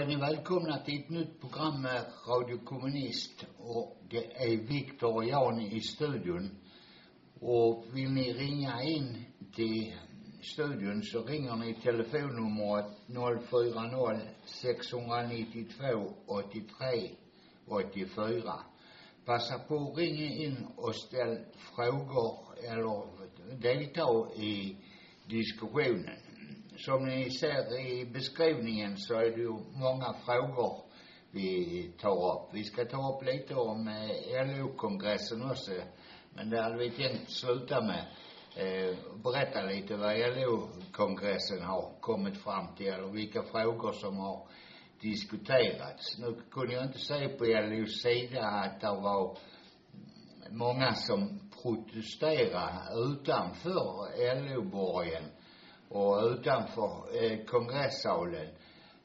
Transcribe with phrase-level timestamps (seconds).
[0.00, 3.46] är ni välkomna till ett nytt program med Radio Kommunist.
[3.58, 6.50] Och det är Viktor och Jan i studion.
[7.40, 9.94] Och vill ni ringa in till
[10.42, 12.86] studion så ringer ni telefonnumret
[13.50, 17.10] 040 692 83
[17.66, 18.54] 84.
[19.24, 23.02] Passa på att ringa in och ställ frågor eller
[23.60, 24.76] delta i
[25.26, 26.21] diskussionen.
[26.84, 30.84] Som ni ser i beskrivningen så är det ju många frågor
[31.30, 32.54] vi tar upp.
[32.54, 35.70] Vi ska ta upp lite om eh, LO-kongressen också.
[36.34, 38.04] Men det hade vi tänkt sluta med.
[38.56, 44.48] Eh, berätta lite vad LO-kongressen har kommit fram till eller vilka frågor som har
[45.00, 46.18] diskuterats.
[46.18, 49.38] Nu kunde jag inte se på LOs sida att det var
[50.50, 53.74] många som protesterade utanför
[54.34, 55.24] LO-borgen
[55.92, 58.48] och utanför eh, kongressalen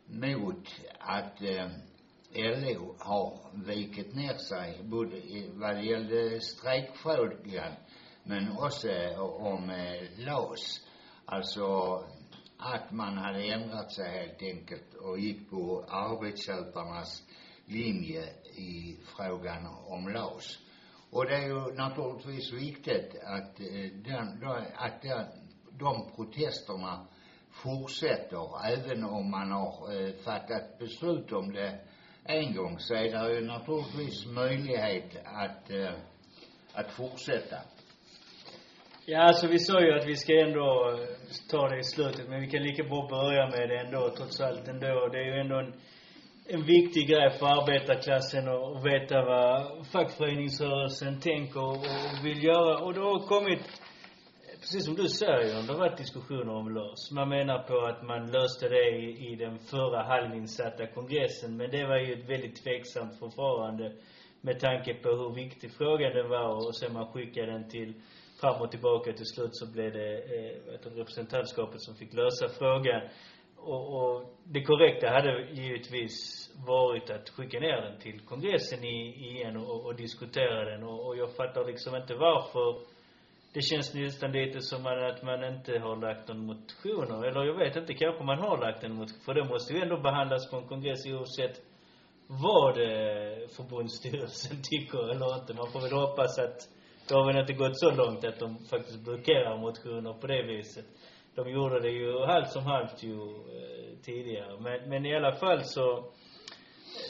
[0.06, 0.68] mot
[1.00, 1.68] att eh,
[2.34, 7.72] LO har vikit ner sig både i, vad det gällde strejkfrågan
[8.24, 10.80] men också eh, om eh, LAS.
[11.26, 11.66] Alltså
[12.58, 17.24] att man hade ändrat sig helt enkelt och gick på arbetsköparnas
[17.66, 18.24] linje
[18.56, 20.58] i frågan om LAS.
[21.10, 25.26] Och det är ju naturligtvis viktigt att eh, den, då, att den,
[25.80, 27.08] de protesterna
[27.64, 31.80] fortsätter även om man har eh, fattat beslut om det
[32.24, 35.94] en gång så är det ju naturligtvis möjlighet att, eh,
[36.74, 37.58] att fortsätta.
[39.06, 41.08] Ja, alltså vi sa ju att vi ska ändå eh,
[41.50, 44.68] ta det i slutet, men vi kan lika bra börja med det ändå, trots allt
[44.68, 45.08] ändå.
[45.12, 45.74] Det är ju ändå en,
[46.48, 52.78] en viktig grej för arbetarklassen att veta vad fackföreningsrörelsen tänker och, och vill göra.
[52.84, 53.62] Och det har kommit,
[54.68, 57.12] precis som du säger, John, det har varit diskussioner om LAS.
[57.12, 61.88] Man menar på att man löste det i, i den förra halvinsatta kongressen, men det
[61.88, 63.94] var ju ett väldigt tveksamt förfarande
[64.42, 67.94] med tanke på hur viktig frågan den var och sen man skickade den till
[68.42, 69.14] fram och tillbaka.
[69.14, 73.02] Till slut så blev det eh, representantskapet som fick lösa frågan.
[73.58, 76.16] Och, och det korrekta hade givetvis
[76.68, 78.98] varit att skicka ner den till kongressen i,
[79.30, 80.84] igen och, och diskutera den.
[80.84, 82.97] Och, och jag fattar liksom inte varför
[83.54, 87.24] det känns nästan lite som att man inte har lagt någon motion.
[87.24, 89.22] Eller jag vet inte, kanske man har lagt en motion.
[89.26, 91.62] För det måste ju ändå behandlas på en kongress oavsett
[92.28, 95.54] vad eh, förbundsstyrelsen tycker eller inte.
[95.54, 96.58] Man får väl hoppas att
[97.08, 100.86] det har väl inte gått så långt att de faktiskt blockerar motioner på det viset.
[101.36, 103.22] De gjorde det ju halvt som halvt ju
[103.58, 104.60] eh, tidigare.
[104.60, 106.12] Men, men i alla fall så,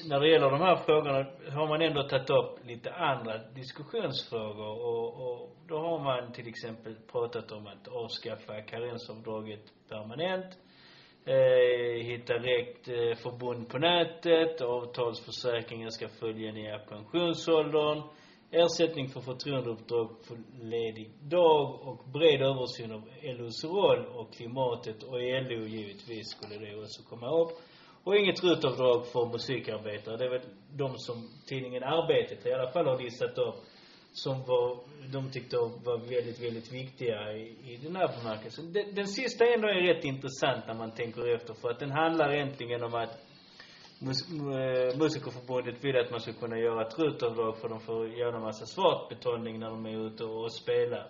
[0.10, 5.08] när det gäller de här frågorna har man ändå tagit upp lite andra diskussionsfrågor och,
[5.26, 10.58] och då har man till exempel pratat om att avskaffa karensavdraget permanent,
[11.26, 18.02] eh, hitta rätt eh, förbund på nätet, avtalsförsäkringen ska följa nya pensionsåldern,
[18.52, 25.22] ersättning för förtroendeuppdrag för ledig dag och bred översyn av LOs roll och klimatet och
[25.22, 27.52] i LO givetvis skulle det också komma upp.
[28.08, 30.18] Och inget rutavdrag för musikarbetare.
[30.18, 30.42] Det är väl
[30.74, 33.56] de som tidningen Arbetet i alla fall har listat upp
[34.14, 34.80] som var,
[35.14, 37.44] de tyckte var väldigt, väldigt viktiga i,
[37.74, 38.74] i den här bemärkelsen.
[38.74, 42.34] Den, den sista ändå är rätt intressant när man tänker efter för att den handlar
[42.34, 43.14] egentligen om att
[44.00, 48.36] mus, eh, Musikerförbundet vill att man ska kunna göra ett rutavdrag för de får göra
[48.36, 51.08] en massa svartbetalning när de är ute och, och spelar.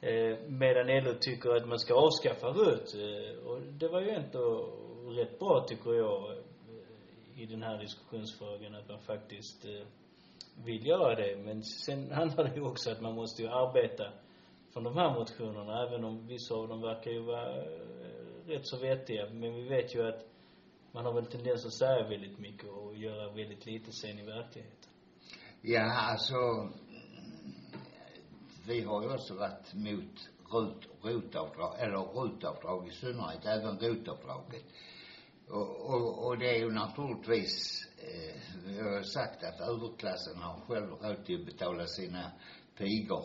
[0.00, 2.94] Eh, medan LO tycker att man ska avskaffa RUT.
[2.94, 4.72] Eh, och det var ju ändå
[5.14, 9.86] rätt bra tycker jag eh, i den här diskussionsfrågan att man faktiskt eh,
[10.64, 11.36] vill göra det.
[11.44, 14.12] Men sen handlar det ju också att man måste ju arbeta
[14.72, 18.78] från de här motionerna, även om vissa av dem verkar ju vara eh, rätt så
[18.78, 19.30] vettiga.
[19.30, 20.26] Men vi vet ju att
[20.92, 24.90] man har väl tendens att säga väldigt mycket och göra väldigt lite sen i verkligheten.
[25.62, 26.36] Ja, alltså
[28.66, 34.64] vi har ju också varit mot RUT ROT-avdrag, eller rotavdrag i synnerhet, även ROT-avdraget.
[35.48, 40.60] Och, och, och det är ju naturligtvis, eh, jag har ju sagt att överklassen har
[40.60, 42.32] själv råd till att betala sina
[42.78, 43.24] pigor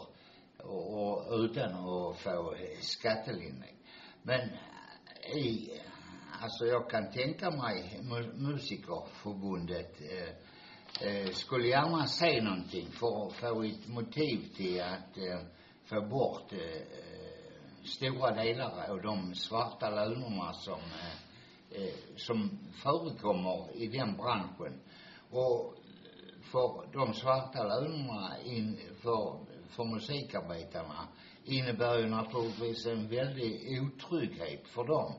[0.57, 3.75] och, och utan att få skattelindring.
[4.21, 4.49] Men
[5.35, 5.71] i,
[6.41, 13.33] alltså jag kan tänka mig mu musikerförbundet eh, eh, skulle gärna se någonting för att
[13.33, 15.39] få ett motiv till att eh,
[15.85, 16.81] få bort eh,
[17.83, 21.30] stora delar av de svarta lönerna som eh,
[21.71, 24.81] eh, som förekommer i den branschen.
[25.29, 25.75] Och
[26.51, 29.39] för de svarta lönerna in, för,
[29.69, 31.07] för musikarbetarna
[31.43, 35.13] innebär ju naturligtvis en väldig otrygghet för dem.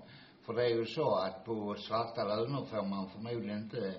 [0.47, 3.95] För det är ju så att på svarta löner får man förmodligen inte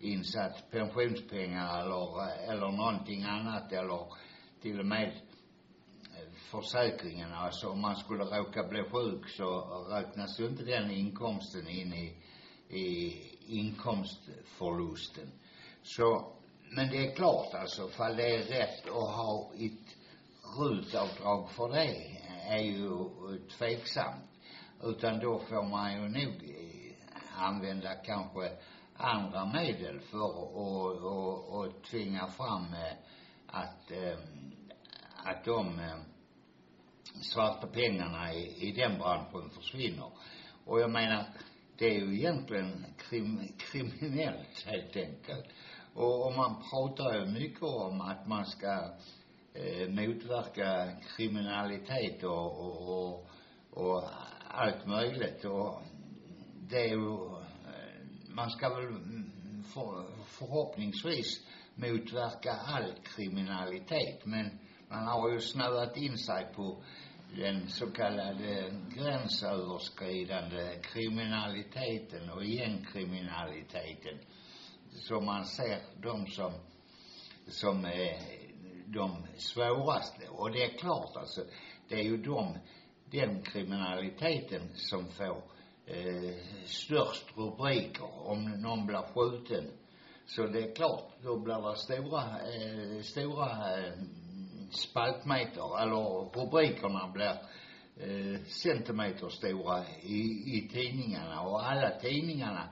[0.00, 4.06] insatt pensionspengar eller, eller någonting annat eller
[4.62, 5.12] till och med
[6.50, 7.32] försäkringen.
[7.32, 9.60] Alltså om man skulle råka bli sjuk så
[9.90, 12.16] räknas ju inte den inkomsten in i,
[12.68, 13.14] i
[13.46, 15.30] inkomstförlusten.
[15.82, 16.32] Så,
[16.70, 19.96] men det är klart alltså, fall det är rätt att ha ett
[20.58, 22.18] rutavdrag för det
[22.48, 22.88] är ju
[23.58, 24.24] tveksamt.
[24.82, 28.50] Utan då får man ju nog eh, använda kanske
[28.96, 32.92] andra medel för att, och, och tvinga fram eh,
[33.46, 34.18] att, eh,
[35.24, 35.80] att de
[37.22, 40.10] svarta pengarna i, i den branschen försvinner.
[40.64, 41.24] Och jag menar,
[41.78, 45.46] det är ju egentligen krim, kriminellt helt enkelt.
[45.94, 48.94] Och, och man pratar ju mycket om att man ska
[49.54, 53.26] eh, motverka kriminalitet och, och, och,
[53.70, 54.04] och
[54.48, 55.44] allt möjligt.
[55.44, 55.82] Och
[56.68, 58.88] det är ju, eh, man ska väl
[59.74, 64.26] för, förhoppningsvis motverka all kriminalitet.
[64.26, 64.58] Men
[64.90, 66.82] man har ju snöat in sig på
[67.36, 74.18] den så kallade gränsöverskridande kriminaliteten och gängkriminaliteten
[74.92, 76.52] som man ser de som,
[77.48, 78.18] som är
[78.86, 80.28] de svåraste.
[80.28, 81.44] Och det är klart alltså,
[81.88, 82.58] det är ju de,
[83.10, 85.42] den kriminaliteten som får
[85.86, 86.34] eh,
[86.64, 89.70] störst rubriker om någon blir skjuten.
[90.26, 93.92] Så det är klart, då blir det stora, eh, stora eh,
[94.74, 97.36] spaltmeter, eller rubrikerna blir
[97.96, 100.20] eh, centimeter stora i,
[100.56, 102.68] i tidningarna och alla tidningarna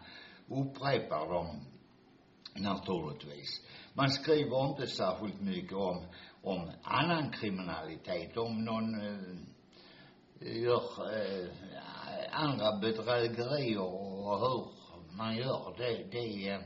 [0.48, 1.60] upprepar dem
[2.54, 3.60] naturligtvis.
[3.94, 6.06] Man skriver inte särskilt mycket om,
[6.42, 9.38] om annan kriminalitet, om någon eh,
[10.40, 11.48] gör eh,
[12.32, 14.66] andra bedrägerier och hur
[15.16, 16.60] man gör det, det eh,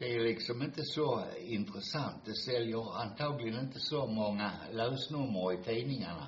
[0.00, 2.24] det är liksom inte så intressant.
[2.24, 6.26] Det säljer antagligen inte så många lösnummer i tidningarna.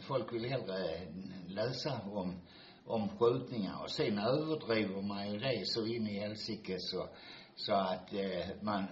[0.00, 1.00] Folk vill hellre
[1.48, 2.40] läsa om,
[2.86, 7.08] om skjutningar och sen överdriver man ju det så in i helsike så,
[7.56, 8.86] så att eh, man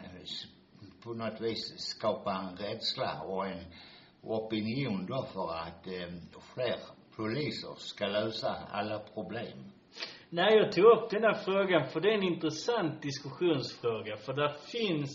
[1.02, 3.64] på något vis skapar en rädsla och en
[4.22, 6.80] opinion då för att eh, fler
[7.16, 9.77] poliser ska lösa alla problem.
[10.30, 14.16] Nej, jag tog upp den här frågan för det är en intressant diskussionsfråga.
[14.16, 15.10] För där finns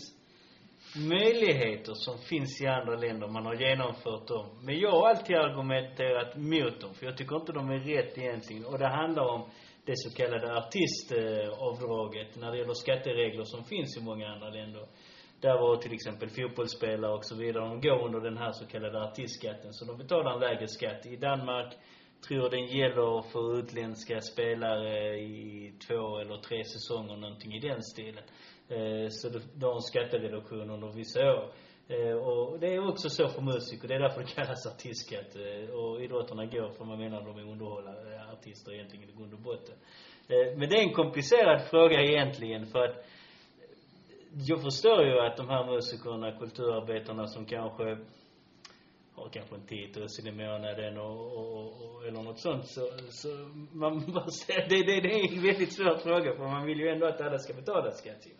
[1.10, 3.28] möjligheter som finns i andra länder.
[3.28, 4.46] Man har genomfört dem.
[4.62, 6.94] Men jag har alltid argumenterat mot dem.
[6.94, 8.64] För jag tycker inte de är rätt egentligen.
[8.64, 9.42] Och det handlar om
[9.84, 14.86] det så kallade artistavdraget när det gäller skatteregler som finns i många andra länder.
[15.40, 19.02] Där var till exempel fotbollsspelare och så vidare, de går under den här så kallade
[19.02, 19.72] artistskatten.
[19.72, 21.06] Så de betalar en lägre skatt.
[21.06, 21.74] I Danmark
[22.28, 28.24] tror den gäller för utländska spelare i två eller tre säsonger, någonting i den stilen.
[28.68, 31.52] Eh, så de har en skattereduktion under vissa år.
[31.88, 33.88] Eh, och det är också så för musiker.
[33.88, 35.36] Det är därför det kallas artistskatt.
[35.36, 39.34] Eh, och idrotterna går för man menar de är underhållare, eh, artister egentligen i grund
[39.34, 39.76] och botten.
[40.28, 42.96] Eh, men det är en komplicerad fråga egentligen för att
[44.48, 47.98] jag förstår ju att de här musikerna, kulturarbetarna som kanske
[49.16, 52.80] och kanske en 10 000 i månaden och, och, och, eller något sånt så,
[53.10, 53.28] så
[53.72, 57.06] man måste, det, det, det är en väldigt svår fråga för man vill ju ändå
[57.06, 58.32] att alla ska betala skatt ju.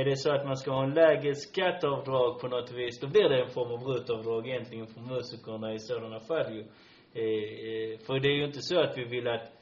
[0.00, 3.28] Är det så att man ska ha en lägre skatteavdrag på något vis, då blir
[3.28, 6.60] det en form av rutavdrag egentligen för musikerna i sådana fall ju.
[7.14, 9.52] Eh, eh, för det är ju inte så att vi vill att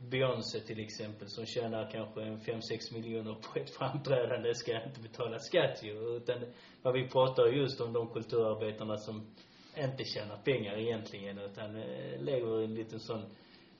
[0.00, 2.60] Beyoncé till exempel som tjänar kanske en 5-6
[2.94, 6.16] miljoner på ett framträdande ska inte betala skatt ju.
[6.16, 6.44] Utan
[6.82, 9.26] vad vi pratar just om de kulturarbetarna som
[9.84, 13.24] inte tjänar pengar egentligen utan eh, lever i en liten sån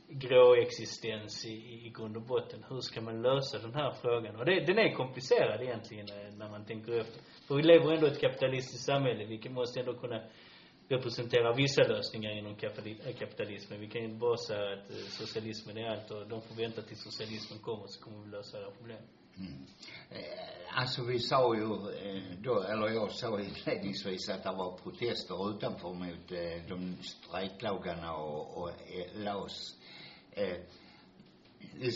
[0.09, 2.65] grå existens i, i grund och botten.
[2.69, 4.37] Hur ska man lösa den här frågan?
[4.37, 7.23] Och det, den är komplicerad egentligen eh, när man tänker efter.
[7.49, 9.25] För vi lever ändå i ett kapitalistiskt samhälle.
[9.25, 10.23] Vi måste ändå kunna
[10.89, 13.81] representerar vissa lösningar inom eh, kapitalismen.
[13.81, 17.03] Vi kan ju inte bara säga att socialismen är allt och de får vänta tills
[17.03, 19.03] socialismen kommer så kommer vi lösa era problem.
[19.39, 19.67] Mm.
[20.11, 25.51] Eh, alltså vi sa ju eh, då, eller jag sa inledningsvis att det var protester
[25.51, 28.71] utanför mot eh, de strejklagarna och, och
[29.15, 29.77] LAS.
[31.75, 31.91] Vi,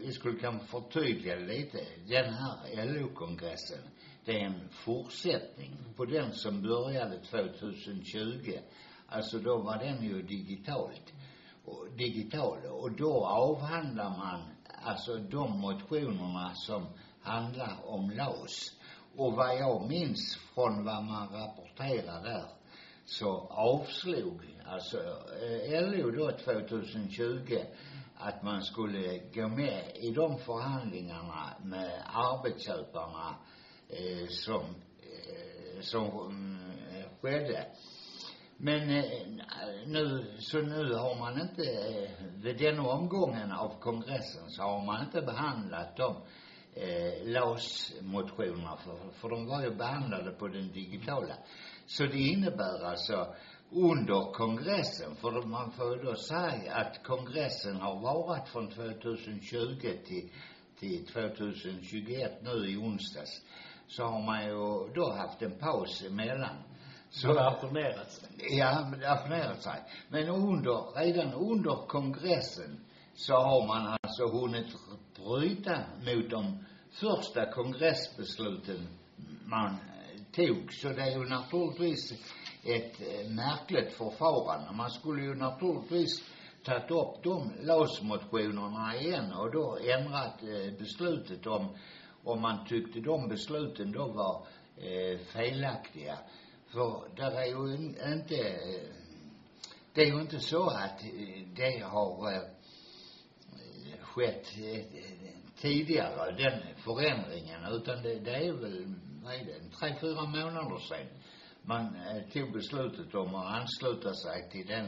[0.00, 1.78] vi skulle kanske förtydliga lite.
[2.06, 3.82] Den här LO-kongressen,
[4.24, 8.58] det är en fortsättning på den som började 2020.
[9.06, 11.12] Alltså då var den ju digitalt.
[11.64, 12.58] Och, digital.
[12.66, 14.42] Och då avhandlar man
[14.84, 16.86] alltså de motionerna som
[17.22, 18.72] handlar om LAS.
[19.16, 22.44] Och vad jag minns från vad man rapporterar där
[23.04, 24.98] så avslog alltså
[25.42, 27.58] eh, LO då 2020
[28.16, 33.36] att man skulle gå med i de förhandlingarna med arbetsköparna
[33.88, 34.62] eh, som,
[35.00, 37.66] eh, som mm, eh, skedde.
[38.64, 39.04] Men eh,
[39.86, 42.10] nu, så nu har man inte, eh,
[42.42, 46.16] vid den omgången av kongressen så har man inte behandlat de
[46.74, 51.34] eh, LAS-motionerna för, för de var ju behandlade på den digitala.
[51.86, 53.34] Så det innebär alltså
[53.70, 59.76] under kongressen, för man får ju då säga att kongressen har varit från 2020
[60.06, 60.30] till,
[60.78, 63.42] till 2021 nu i onsdags,
[63.86, 66.71] så har man ju då haft en paus emellan.
[67.12, 68.20] Så har det ajournerats.
[68.38, 69.82] Ja, det ajournerat sig.
[70.08, 72.80] Men under, redan under kongressen
[73.14, 74.66] så har man alltså hunnit
[75.16, 78.88] bryta mot de första kongressbesluten
[79.44, 80.72] man eh, tog.
[80.72, 82.12] Så det är ju naturligtvis
[82.64, 84.72] ett eh, märkligt förfarande.
[84.72, 86.22] Man skulle ju naturligtvis
[86.64, 91.76] tagit upp de LAS-motionerna igen och då ändrat eh, beslutet om,
[92.24, 96.18] om man tyckte de besluten då var eh, felaktiga.
[96.72, 98.58] För där är ju in, inte,
[99.94, 101.00] det är ju inte så att
[101.56, 102.42] det har eh,
[104.02, 104.84] skett eh,
[105.60, 111.06] tidigare, den förändringen, utan det, det är väl, vad är det, tre, fyra månader sedan
[111.64, 114.86] man eh, tog beslutet om att ansluta sig till den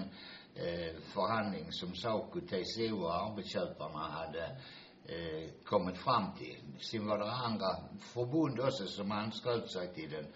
[0.55, 4.45] eh, förhandling som SACO, TCO och arbetsköparna hade
[5.07, 6.57] eh, kommit fram till.
[6.79, 7.67] Sen var det andra
[7.99, 10.27] förbund också som anslöt sig till den,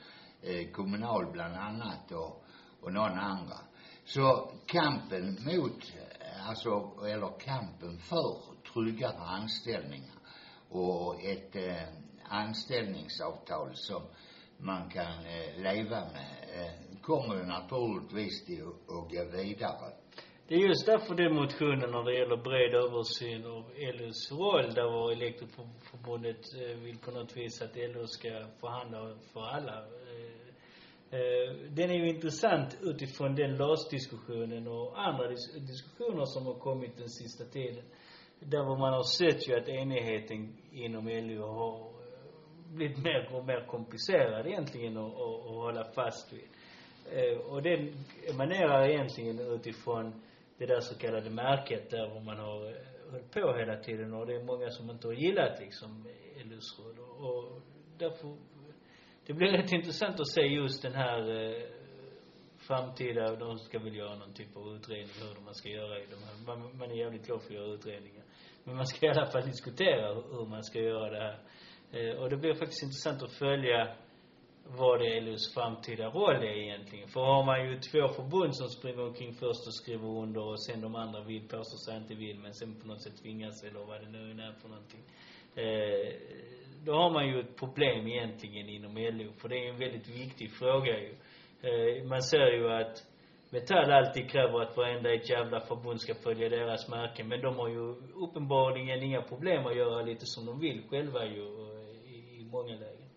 [0.42, 2.44] eh, Kommunal bland annat och,
[2.80, 3.56] och någon andra.
[4.04, 8.38] Så kampen mot, eh, alltså, eller kampen för
[8.72, 10.14] tryggare anställningar
[10.68, 11.88] och ett eh,
[12.24, 14.02] anställningsavtal som
[14.58, 19.92] man kan eh, leva med eh, kommer ju naturligtvis till att gå vidare.
[20.48, 24.90] Det är just därför den motionen när det gäller bred översyn av LOs roll, där
[24.90, 28.28] var Elektroförbundet eh, vill på något vis att LO ska
[28.60, 29.76] förhandla för alla.
[29.78, 30.07] Eh,
[31.10, 36.96] Eh, Den är ju intressant utifrån den LAS-diskussionen och andra dis diskussioner som har kommit
[36.96, 37.84] den sista tiden.
[38.40, 43.66] Där man har sett ju att enigheten inom LO har eh, blivit mer och mer
[43.66, 46.48] komplicerad egentligen att, att, att hålla fast vid.
[47.12, 47.94] Eh, och den
[48.30, 50.22] emanerar egentligen utifrån
[50.58, 52.76] det där så kallade märket där man har eh,
[53.10, 56.04] hållit på hela tiden och det är många som inte har gillat liksom
[56.44, 57.62] LOs roll och
[57.98, 58.36] därför
[59.28, 61.62] det blir rätt intressant att se just den här eh,
[62.58, 66.16] framtida, de ska väl göra någon typ av utredning hur man ska göra i de
[66.16, 68.24] här, man, man är jävligt glad för att göra utredningar.
[68.64, 71.38] Men man ska i alla fall diskutera hur, hur man ska göra det här.
[71.92, 73.96] Eh, och det blir faktiskt intressant att följa
[74.64, 77.08] vad det är LOs framtida roll är egentligen.
[77.08, 80.80] För har man ju två förbund som springer omkring först och skriver under och sen
[80.80, 84.00] de andra vill, påstår sig inte vill, men sen på något sätt tvingas eller vad
[84.00, 85.02] det nu är för någonting.
[85.54, 86.57] Eh,
[86.88, 90.50] då har man ju ett problem egentligen inom LO, för det är en väldigt viktig
[90.52, 91.14] fråga ju.
[91.62, 92.96] Eh, man ser ju att
[93.50, 97.68] Metall alltid kräver att varenda ett jävla förbund ska följa deras märken, men de har
[97.68, 97.80] ju
[98.24, 102.74] uppenbarligen inga problem att göra lite som de vill själva ju, eh, i, i många
[102.74, 103.08] lägen.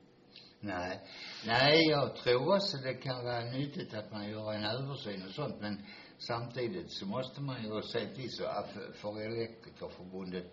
[0.59, 0.99] Nej.
[1.47, 5.61] Nej, jag tror också det kan vara nyttigt att man gör en översyn och sånt,
[5.61, 5.85] men
[6.17, 8.69] samtidigt så måste man ju se till så att
[9.01, 10.47] för Elektrikerförbundet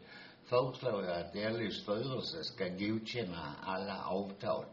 [0.49, 4.64] föreslår jag att LOs styrelse ska godkänna alla avtal.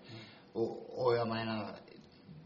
[0.53, 1.75] Och, och jag menar,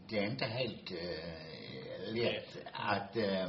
[0.08, 3.48] det är inte helt eh, lätt att, eh,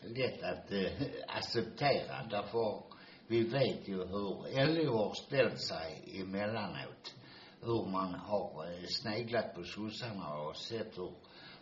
[0.00, 0.90] lätt att eh,
[1.28, 2.26] acceptera.
[2.30, 2.82] Därför,
[3.26, 7.14] vi vet ju hur LO har ställt sig emellanåt.
[7.60, 11.12] Hur man har eh, sneglat på sossarna och sett hur,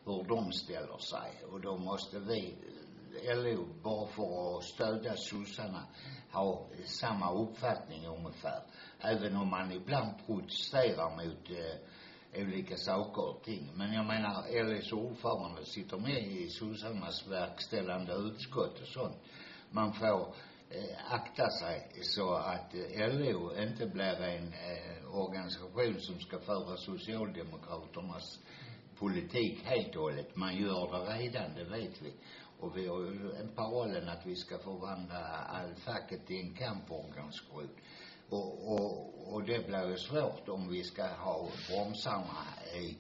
[0.05, 1.45] hur de ställer sig.
[1.53, 2.55] Och då måste vi,
[3.23, 5.87] LO, bara för att stödja sossarna,
[6.31, 8.63] har samma uppfattning ungefär.
[9.01, 13.71] Även om man ibland protesterar mot eh, olika saker och ting.
[13.75, 19.17] Men jag menar, LOs ordförande sitter med i sossarnas verkställande utskott och sånt.
[19.71, 20.35] Man får
[20.71, 26.77] eh, akta sig så att eh, LO inte blir en eh, organisation som ska föra
[26.77, 28.39] socialdemokraternas
[28.99, 30.37] politik helt och hållet.
[30.37, 32.13] Man gör det redan, det vet vi.
[32.65, 37.69] Och vi har ju en parollen att vi ska förvandla all facket till en kamporganisation.
[38.29, 42.45] Och, och, och det blir ju svårt om vi ska ha bromsarna
[42.75, 42.99] i,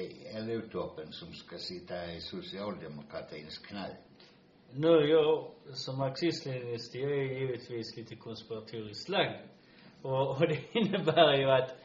[0.00, 3.96] i LO-toppen som ska sitta i socialdemokratins knä.
[4.70, 9.48] Nu är jag som marxist-leninist, jag är givetvis lite konspiratoriskt lagd.
[10.02, 11.76] Och, och det innebär ju att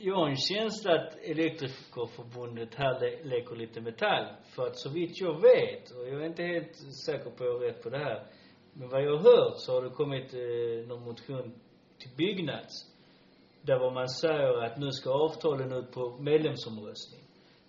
[0.00, 4.26] jag har en känsla att Elektrikerförbundet här le leker lite metall.
[4.54, 6.76] För att så vitt jag vet, och jag är inte helt
[7.06, 8.26] säker på att jag har rätt på det här,
[8.72, 11.54] men vad jag har hört så har det kommit eh, någon motion
[11.98, 12.74] till Byggnads.
[13.62, 17.22] Där vad man säger att nu ska avtalen ut på medlemsomröstning.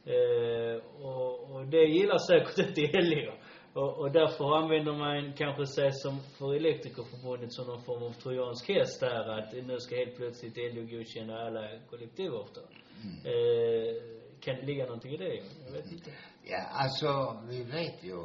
[0.05, 3.33] Eh, och, och det gillar säkert inte LO.
[3.79, 8.69] Och, och därför använder man kanske sig som för Elektrikerförbundet som någon form av trojansk
[8.69, 12.63] häst där att nu ska helt plötsligt LO godkänna alla kollektivavtal.
[13.03, 13.15] Mm.
[13.25, 13.95] Eh,
[14.39, 15.35] kan det ligga någonting i det?
[15.65, 16.11] Jag vet inte.
[16.43, 18.19] Ja, alltså vi vet ju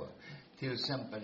[0.58, 1.23] till exempel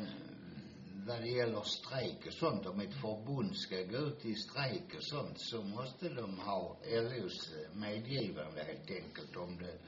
[1.07, 5.05] vad det gäller strejk och sånt, om ett förbund ska gå ut i strejk och
[5.05, 7.39] sånt så måste de ha LOs
[7.73, 9.79] medgivande helt enkelt om det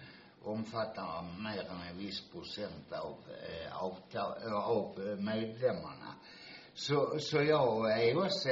[0.44, 6.14] omfattar mer än en viss procent av, eh, avtal, av eh, medlemmarna.
[6.74, 8.48] Så, så jag är också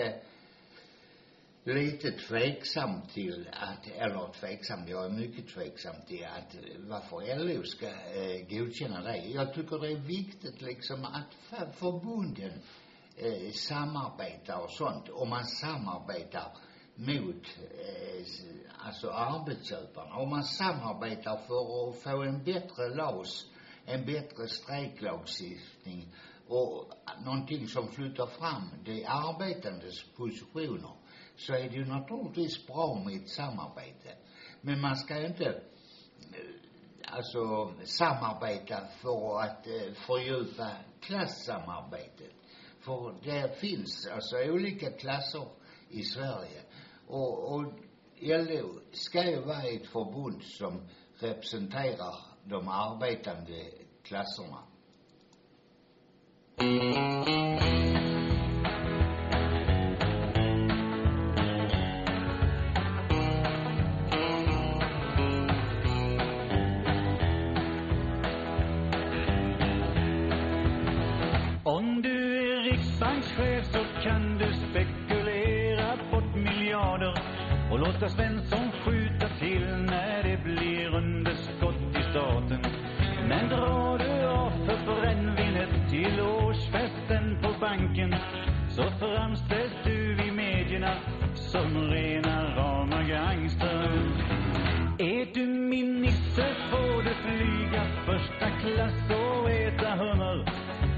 [1.64, 7.86] lite tveksam till att, eller tveksam, jag är mycket tveksam till att varför LO ska
[7.86, 9.16] eh, godkänna det.
[9.16, 11.34] Jag tycker det är viktigt liksom att
[11.74, 12.62] förbunden
[13.16, 15.08] eh, samarbetar och sånt.
[15.08, 16.52] Om man samarbetar
[17.00, 18.24] mot eh,
[18.78, 20.16] alltså arbetsköparna.
[20.16, 23.46] Om man samarbetar för att få en bättre LAS,
[23.84, 26.14] en bättre strejklagstiftning
[26.48, 26.92] och
[27.24, 30.92] någonting som flyttar fram de arbetandes positioner
[31.36, 34.14] så är det ju naturligtvis bra med ett samarbete.
[34.60, 35.54] Men man ska inte eh,
[37.02, 42.32] alltså samarbeta för att eh, fördjupa klassamarbetet.
[42.80, 45.48] För det finns alltså olika klasser
[45.90, 46.62] i Sverige.
[47.10, 47.64] Och, och
[48.20, 53.70] LO ska ju vara ett förbund som representerar de arbetande
[54.02, 54.62] klasserna.
[95.00, 100.52] Är du min nisse får du flyga första klass och äta hummer.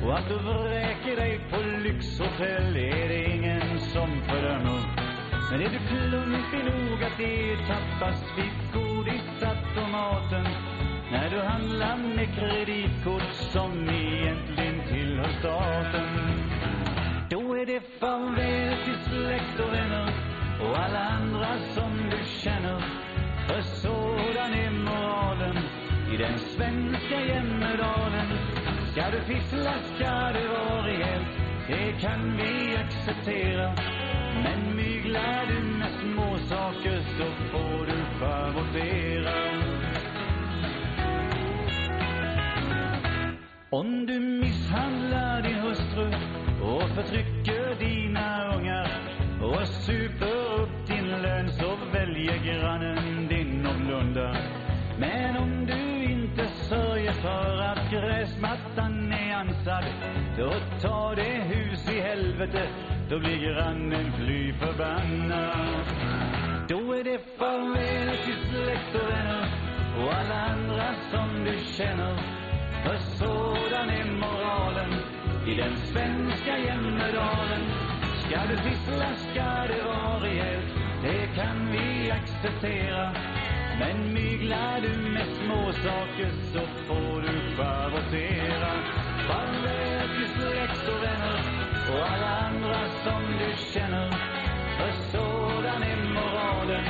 [0.04, 4.80] Och att du vräker dig på lyxhotell är det ingen som fördömer.
[5.50, 10.46] Men är du klumpig nog att ertappas vid godisautomaten
[11.12, 16.08] när du handlar med kreditkort som egentligen tillhör staten.
[17.30, 20.14] Då är det farväl till släkt och vänner
[20.60, 23.11] och alla andra som du känner.
[23.46, 25.56] För sådan är moralen
[26.14, 28.26] i den svenska Jämmerdalen.
[28.92, 31.28] Ska du fiffla ska det vara rejält,
[31.68, 33.74] det kan vi acceptera.
[34.42, 39.52] Men myglar du med småsaker så får du schavottera.
[43.70, 46.06] Om du misshandlar din hustru
[46.62, 48.88] och förtrycker dina ungar
[49.42, 53.01] och super upp din lön så väljer grannen
[56.72, 59.84] sörjer för att gräsmattan är ansad
[60.36, 60.52] då
[60.88, 62.68] tar det hus i helvete,
[63.10, 65.86] då blir grannen fly förbannad.
[66.68, 69.46] Då är det farväl till släkt och vänner
[69.98, 72.16] och alla andra som du känner.
[72.84, 74.92] För sådan är moralen
[75.46, 77.62] i den svenska Jämmerdalen.
[78.20, 83.12] Ska du fiffla ska det vara rejält, det kan vi acceptera.
[83.82, 88.72] Men myglar du med småsaker så får du schavottera.
[89.28, 91.40] Farväl till släkt och vänner
[91.90, 94.10] och alla andra som du känner.
[94.78, 96.84] För sådan är moralen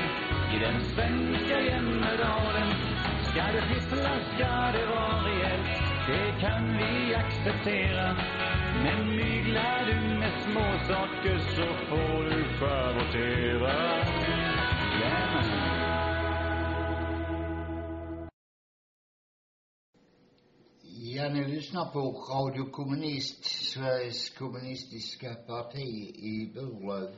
[0.55, 2.69] i den svenska Jämmerdalen.
[3.23, 8.17] Ska det fiffla ska det vara rejält, det kan vi acceptera.
[8.85, 13.73] Men myglar du med småsaker så får du schavottera.
[15.01, 15.92] Yeah.
[21.63, 27.17] Lyssnar på Radio Kommunist, Sveriges kommunistiska parti i Burlöv.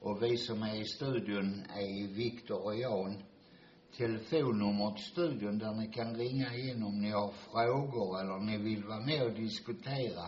[0.00, 3.22] Och vi som är i studion är Viktor och Jan.
[3.96, 8.84] Telefonnumret till studion där ni kan ringa in om ni har frågor eller ni vill
[8.84, 10.26] vara med och diskutera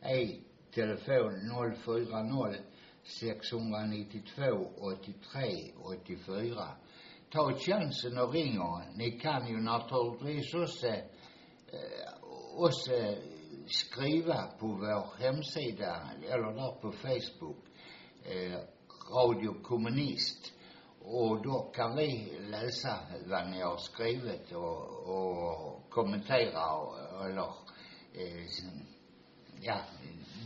[0.00, 0.40] är
[0.74, 2.56] telefon 040
[3.02, 4.42] 692
[4.76, 6.68] 83 84.
[7.30, 8.58] Ta chansen och ring
[8.96, 12.03] Ni kan ju naturligtvis också eh,
[12.56, 12.90] också
[13.66, 17.64] skriva på vår hemsida eller där på Facebook
[18.24, 18.58] eh,
[19.10, 20.52] Radio Kommunist
[21.00, 27.54] och då kan vi läsa vad ni har skrivit och, och kommentera och, eller
[28.14, 28.46] eh,
[29.60, 29.80] ja,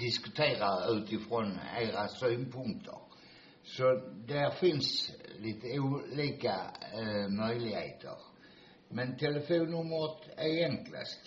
[0.01, 2.99] diskutera utifrån era synpunkter.
[3.63, 3.83] Så
[4.27, 6.57] där finns lite olika
[6.93, 8.17] eh, möjligheter.
[8.91, 11.21] Men telefonnumret är enklast.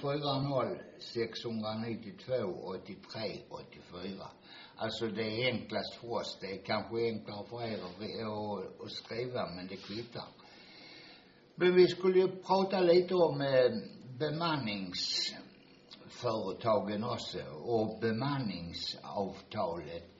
[0.00, 4.28] 040 692 83 84.
[4.76, 6.38] Alltså det är enklast för oss.
[6.40, 7.90] Det är kanske enklare för er att, att,
[8.86, 10.24] att skriva, men det kvittar.
[11.54, 13.70] Men vi skulle ju prata lite om eh,
[14.18, 20.15] bemanningsföretagen också och bemanningsavtalet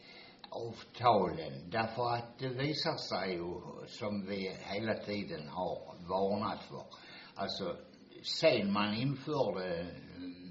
[0.57, 6.85] avtalen därför att det visar sig ju som vi hela tiden har varnat för
[7.35, 7.77] alltså
[8.23, 9.87] sen man införde eh,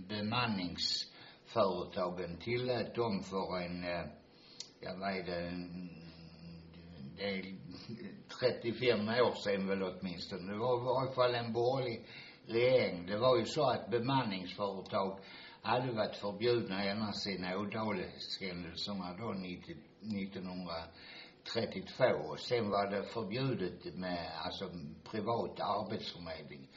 [0.10, 4.06] bemanningsföretagen tillät dem för en eh,
[4.80, 5.52] jag vet det
[7.18, 7.56] det är
[8.40, 10.52] 35 år sedan väl åtminstone.
[10.52, 12.06] Det var i varje fall en borgerlig
[12.46, 13.06] regering.
[13.06, 15.20] Det var ju så att bemanningsföretag
[15.66, 24.32] hade varit förbjudna ända sedan Ådalshändelserna då 90, 1932 och sen var det förbjudet med
[24.46, 24.70] alltså
[25.04, 26.68] privat arbetsförmedling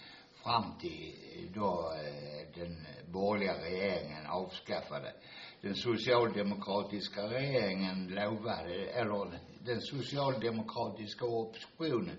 [0.42, 5.12] fram till eh, då eh, den borgerliga regeringen avskaffade.
[5.60, 12.18] Den socialdemokratiska regeringen lovade eller den socialdemokratiska oppositionen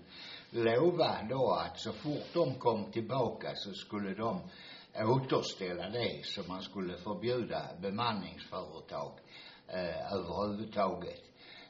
[0.50, 4.40] lovade då att så fort de kom tillbaka så skulle de
[4.92, 9.18] Eh, återställa det så man skulle förbjuda bemanningsföretag
[9.68, 11.22] eh, överhuvudtaget.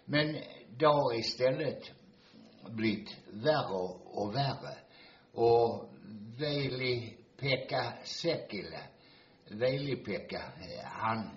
[0.04, 0.36] Men
[0.78, 1.90] det har istället
[2.68, 4.78] blivit värre och värre.
[5.32, 5.90] Och
[6.38, 8.80] Veli-Pekka Sekile,
[9.50, 11.30] Veli-Pekka, eh, han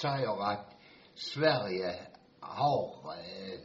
[0.00, 0.74] säger att
[1.14, 1.94] Sverige
[2.40, 3.60] har, eh,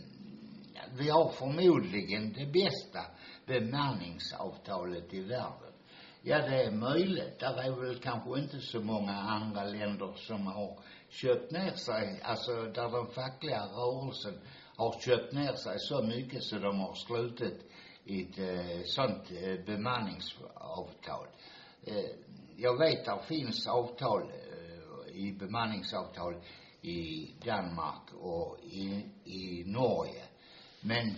[0.97, 3.06] vi har förmodligen det bästa
[3.45, 5.72] bemanningsavtalet i världen.
[6.25, 7.39] Ja, det är möjligt.
[7.39, 12.51] Där är väl kanske inte så många andra länder som har köpt ner sig, alltså
[12.51, 14.39] där den fackliga rörelsen
[14.75, 17.65] har köpt ner sig så mycket så de har slutit
[18.05, 21.27] ett eh, sånt eh, bemanningsavtal.
[21.83, 22.09] Eh,
[22.57, 26.36] jag vet att det finns avtal eh, i bemanningsavtal
[26.81, 30.23] i Danmark och i, i Norge.
[30.81, 31.15] Men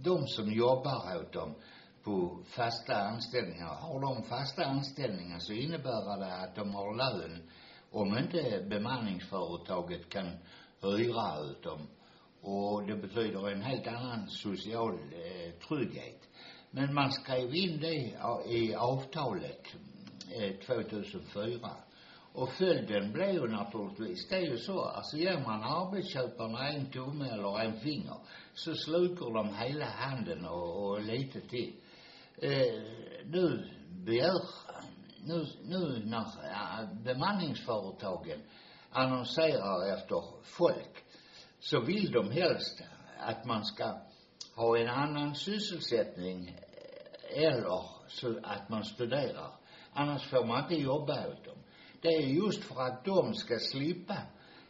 [0.02, 1.56] de som jobbar åt dem
[2.04, 3.76] på fasta anställningar.
[3.76, 7.50] Har de fasta anställningar så innebär det att de har lön
[7.92, 10.30] om inte bemanningsföretaget kan
[10.82, 11.88] hyra ut dem.
[12.42, 16.22] Och det betyder en helt annan social eh, trygghet.
[16.72, 17.94] Men man skrev in det
[18.50, 19.68] i avtalet
[20.32, 21.70] eh, 2004.
[22.34, 27.30] Och följden blev ju naturligtvis, det är ju så, alltså ger man arbetsköparna en tumme
[27.30, 28.18] eller en finger
[28.54, 31.74] så slukar de hela handen och, och lite till.
[32.38, 32.82] Eh,
[33.26, 33.70] nu
[34.06, 34.42] begär,
[35.24, 38.40] nu, nu när ja, bemanningsföretagen
[38.90, 41.04] annonserar efter folk
[41.60, 42.82] så vill de helst
[43.20, 43.98] att man ska
[44.56, 49.52] ha en annan sysselsättning eh, eller så att man studerar.
[49.94, 51.58] Annars får man inte jobba åt dem.
[52.02, 54.18] Det är just för att de ska slippa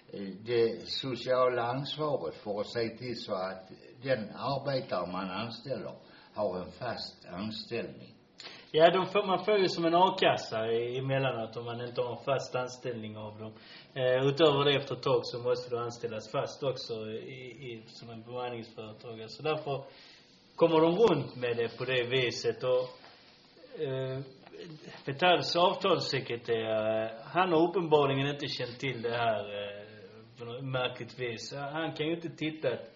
[0.08, 3.72] eh, det sociala ansvaret för att se till så att
[4.02, 5.96] den arbetare man anställer
[6.36, 8.14] har en fast anställning.
[8.72, 12.24] Ja, de får, man får ju som en a-kassa emellanåt om man inte har en
[12.24, 13.54] fast anställning av dem.
[13.94, 18.10] Eh, utöver det efter ett tag så måste du anställas fast också i, i, som
[18.10, 19.30] en bemanningsföretagare.
[19.30, 19.84] Så därför
[20.56, 22.84] kommer de runt med det på det viset och
[23.82, 24.20] eh,
[25.06, 29.84] Metalls avtalssekreterare, han har uppenbarligen inte känt till det här eh,
[30.40, 31.54] på något märkligt vis.
[31.54, 32.93] Han kan ju inte titta att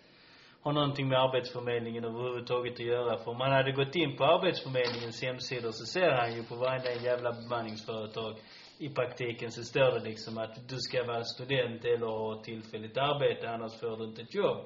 [0.67, 3.17] har någonting med Arbetsförmedlingen överhuvudtaget att göra.
[3.17, 6.91] För om man hade gått in på Arbetsförmedlingens hemsidor så ser han ju på varenda
[6.93, 8.33] jävla bemanningsföretag
[8.77, 13.49] i praktiken så står det liksom att du ska vara student eller ha tillfälligt arbete
[13.49, 14.57] annars får du inte ett jobb.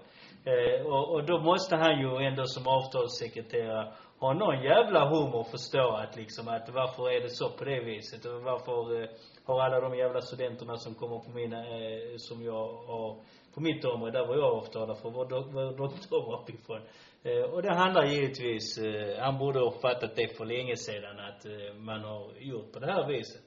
[0.46, 5.92] Eh, och, och då måste han ju ändå som avtalssekreterare ha någon jävla humor förstå
[5.92, 9.10] att liksom att varför är det så på det viset och varför eh,
[9.46, 13.18] har alla de jävla studenterna som kommer på mina, eh, som jag har
[13.54, 16.82] på mitt område, där var jag avtalad för var, var doktor uppifrån.
[17.24, 21.46] Eh, och det handlar givetvis, eh, han borde ha fattat det för länge sedan att
[21.46, 23.42] eh, man har gjort på det här viset.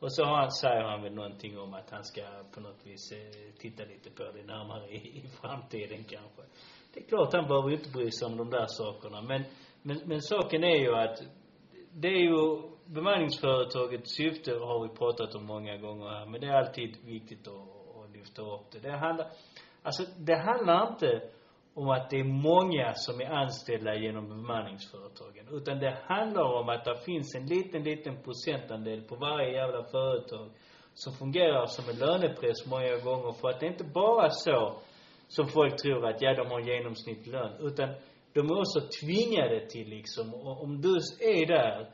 [0.00, 2.22] Och så han, säger han väl någonting om att han ska
[2.54, 3.18] på något vis eh,
[3.58, 6.42] titta lite på det närmare i, i framtiden kanske.
[6.94, 9.42] Det är klart han behöver ju inte bry sig om de där sakerna men,
[9.82, 11.22] men, men saken är ju att
[11.92, 16.52] det är ju bemanningsföretagets syfte har vi pratat om många gånger här men det är
[16.52, 17.79] alltid viktigt att,
[18.20, 18.78] lyfter upp det.
[18.78, 19.26] Det handlar,
[19.82, 21.20] alltså det handlar inte
[21.74, 25.46] om att det är många som är anställda genom bemanningsföretagen.
[25.50, 30.50] Utan det handlar om att det finns en liten, liten procentandel på varje jävla företag
[30.94, 33.32] som fungerar som en lönepress många gånger.
[33.32, 34.78] För att det är inte bara så
[35.28, 37.52] som folk tror att, ja, de har genomsnittlig lön.
[37.60, 37.88] Utan
[38.32, 41.90] de är också tvingade till liksom, om du är där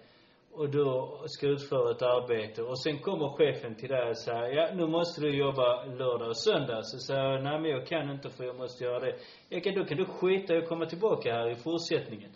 [0.57, 0.85] och du
[1.27, 5.21] ska utföra ett arbete och sen kommer chefen till dig och säger, ja nu måste
[5.21, 6.81] du jobba lördag och söndag.
[6.83, 9.15] Så säger jag, nej men jag kan inte för jag måste göra det.
[9.49, 12.31] Ja, kan, då kan du skita i att komma tillbaka här i fortsättningen.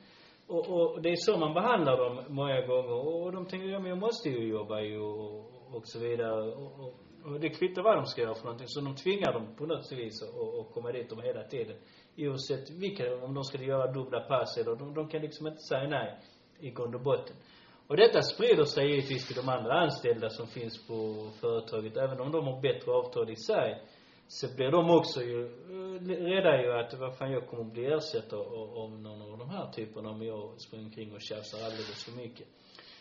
[0.46, 2.92] Och, och det är så man behandlar dem många gånger.
[2.92, 6.42] Och de tänker, ja men jag måste ju jobba ju och, och så vidare.
[6.42, 8.68] Och, och, och det kvittar vad de ska göra för någonting.
[8.68, 11.76] Så de tvingar dem på något vis att, att komma dit de hela tiden.
[12.16, 15.88] Oavsett vilka, om de ska göra dubbla pass eller de, de kan liksom inte säga
[15.88, 16.18] nej
[16.60, 17.36] i grund och botten.
[17.90, 20.96] Och detta sprider sig givetvis till de andra anställda som finns på
[21.40, 21.96] företaget.
[21.96, 23.82] Även om de har bättre avtal i sig,
[24.28, 28.32] så blir de också ju eh, rädda ju att, vad fan, jag kommer bli ersatt
[28.32, 32.46] av någon av de här typerna om jag springer omkring och tjafsar alldeles för mycket.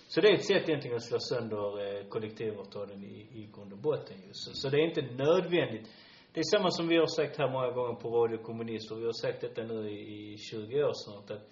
[0.08, 3.80] Så det är ett sätt egentligen att slå sönder eh, kollektivavtalen i, i grund och
[3.80, 4.30] botten ju.
[4.32, 5.88] Så, så det är inte nödvändigt.
[6.34, 9.06] Det är samma som vi har sagt här många gånger på Radio Kommunist, och vi
[9.06, 11.46] har sagt detta nu i, i 20 år snart, att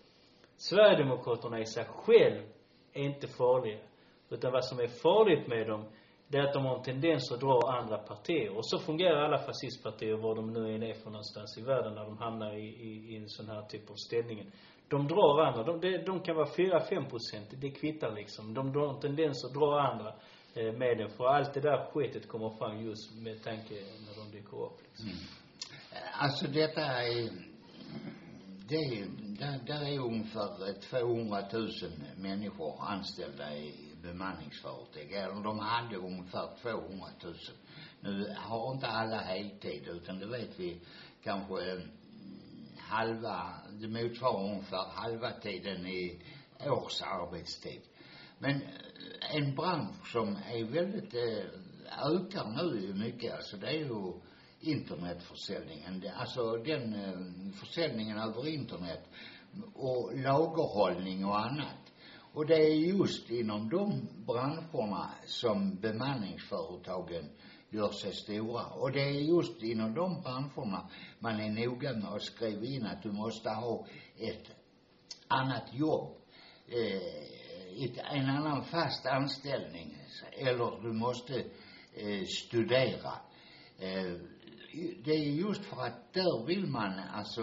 [0.58, 2.42] Sverigedemokraterna i sig själv
[2.98, 3.80] är inte farliga.
[4.30, 5.86] Utan vad som är farligt med dem,
[6.28, 8.58] det är att de har en tendens att dra andra partier.
[8.58, 12.04] Och så fungerar alla fascistpartier, var de nu än är för någonstans i världen, när
[12.04, 14.52] de hamnar i, i, i en sån här typ av ställning.
[14.88, 15.64] De drar andra.
[15.64, 17.62] De, de, de kan vara fyra, fem procent.
[17.62, 18.54] Det kvittar liksom.
[18.54, 20.14] De drar en tendens att dra andra
[20.54, 21.10] eh, med den.
[21.10, 25.06] För allt det där skitet kommer fram just med tanke när de dyker upp liksom.
[25.06, 25.18] Mm.
[26.20, 27.30] Alltså detta är
[28.68, 29.08] det,
[29.40, 31.72] där, där är ungefär 200 000
[32.18, 35.12] människor anställda i bemanningsföretag.
[35.12, 37.36] Eller de hade ungefär 200 000.
[38.00, 40.82] Nu har inte alla heltid utan det vet vi
[41.24, 41.88] kanske mm,
[42.78, 46.22] halva, det motsvarar ungefär halva tiden i
[46.66, 47.82] årsarbetstid.
[48.40, 51.46] Men eh, en bransch som är väldigt, eh,
[52.12, 54.14] ökar nu mycket, alltså det är ju
[54.68, 56.04] internetförsäljningen.
[56.16, 59.10] Alltså den eh, försäljningen över internet
[59.74, 61.92] och lagerhållning och annat.
[62.34, 67.30] Och det är just inom de branscherna som bemanningsföretagen
[67.70, 68.66] gör sig stora.
[68.66, 73.04] Och det är just inom de branscherna man är noga med att skriva in att
[73.04, 73.86] du måste ha
[74.18, 74.52] ett
[75.28, 76.18] annat jobb
[76.68, 77.38] eh,
[77.84, 79.98] ett, en annan fast anställning
[80.32, 81.44] eller du måste
[81.94, 83.14] eh, studera.
[83.80, 84.14] Eh,
[85.04, 87.42] det är just för att där vill man alltså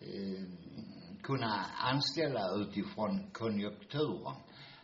[0.00, 0.44] eh,
[1.22, 4.34] kunna anställa utifrån konjunkturen.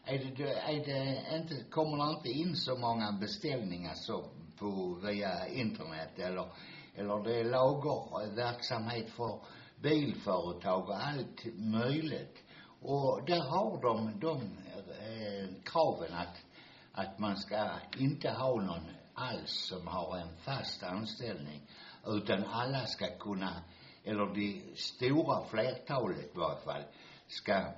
[0.05, 4.25] Är det, är det inte, kommer det inte in så många beställningar så
[4.59, 6.53] på, via internet eller,
[6.95, 9.41] eller det är lagerverksamhet för
[9.83, 12.45] bilföretag och allt möjligt.
[12.81, 16.37] Och där har de, de eh, kraven att,
[16.93, 21.63] att man ska inte ha någon alls som har en fast anställning,
[22.07, 23.63] utan alla ska kunna,
[24.05, 26.83] eller det stora flertalet i varje fall,
[27.27, 27.73] ska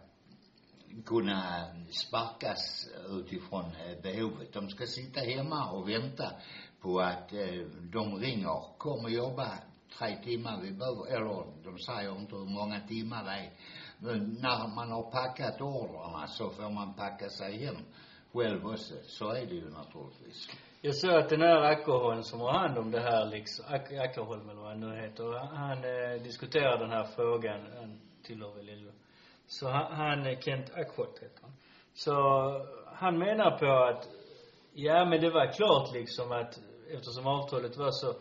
[1.06, 4.52] kunna sparkas utifrån eh, behovet.
[4.52, 6.32] De ska sitta hemma och vänta
[6.80, 9.58] på att eh, de ringer, kom och jobba
[9.98, 13.52] tre timmar, vi behöver, eller de säger inte hur många timmar det är.
[13.98, 17.76] Men när man har packat ordrarna så får man packa sig hem
[18.32, 18.94] själv också.
[19.02, 20.48] Så är det ju naturligtvis.
[20.82, 23.64] Jag såg att den här Ackerholm som har hand om det här liksom,
[24.00, 25.24] Ackerholm eller vad han nu heter,
[25.56, 28.92] han eh, diskuterar den här frågan, han tillhör väl LO.
[29.46, 31.52] Så han, han eh, Kent Ackholt heter han.
[31.94, 32.12] Så
[32.86, 34.08] han menar på att,
[34.72, 36.58] ja men det var klart liksom att
[36.90, 38.14] eftersom avtalet var så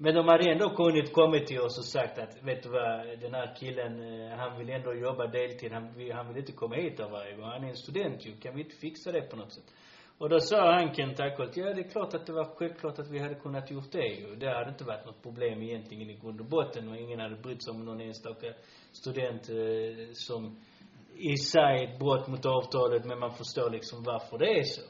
[0.00, 3.34] men de hade ändå kunnat kommit till oss och sagt att, vet du vad, den
[3.34, 7.10] här killen, eh, han vill ändå jobba deltid, han, han vill inte komma hit av
[7.10, 9.74] varje gång, han är en student ju, kan vi inte fixa det på något sätt?
[10.18, 13.10] Och då sa han Kent Ackholt, ja det är klart att det var självklart att
[13.10, 14.36] vi hade kunnat gjort det ju.
[14.36, 17.64] Det hade inte varit något problem egentligen i grund och botten och ingen hade brytt
[17.64, 18.46] sig om någon enstaka
[18.92, 20.56] student eh, som
[21.16, 24.82] i sig ett brott mot avtalet men man förstår liksom varför det är så.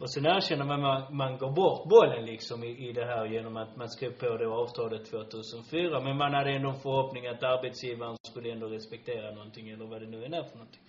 [0.00, 3.56] Och sen erkänner man, man, man går bort bollen liksom i, i det här genom
[3.56, 6.00] att man skrev på det avtalet 2004.
[6.00, 10.06] Men man hade ändå en förhoppning att arbetsgivaren skulle ändå respektera någonting eller vad det
[10.06, 10.82] nu än är för någonting.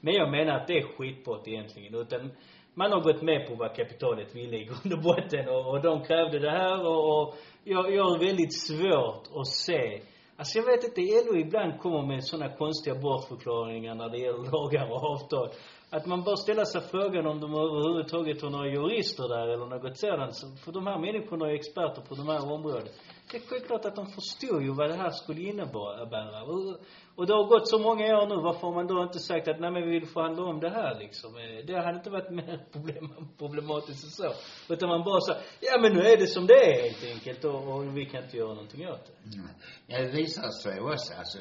[0.00, 1.94] Men jag menar att det är skitbrott egentligen.
[1.94, 2.30] Utan
[2.74, 6.04] man har gått med på vad kapitalet ville i grund och botten och, och de
[6.04, 7.34] krävde det här och, och
[7.64, 10.00] jag, jag har väldigt svårt att se
[10.36, 14.90] Alltså jag vet inte, LO ibland kommer med sådana konstiga bortförklaringar när det gäller lagar
[14.90, 15.48] och avtal.
[15.90, 19.98] Att man bör ställa sig frågan om de överhuvudtaget har några jurister där eller något
[19.98, 20.60] sådant.
[20.64, 22.90] För de här människorna är experter på de här områdena.
[23.30, 26.42] Det är självklart att de förstod ju vad det här skulle innebära.
[26.42, 26.80] Och,
[27.14, 29.60] och det har gått så många år nu, varför har man då inte sagt att
[29.60, 31.36] nej men vi vill förhandla om det här liksom?
[31.36, 34.32] Eh, det hade inte varit mer problem, problematiskt än så.
[34.72, 37.74] Utan man bara sa, ja men nu är det som det är helt enkelt och,
[37.74, 39.36] och vi kan inte göra någonting åt det.
[39.36, 39.48] Mm.
[39.86, 41.38] Ja, det visar sig också, alltså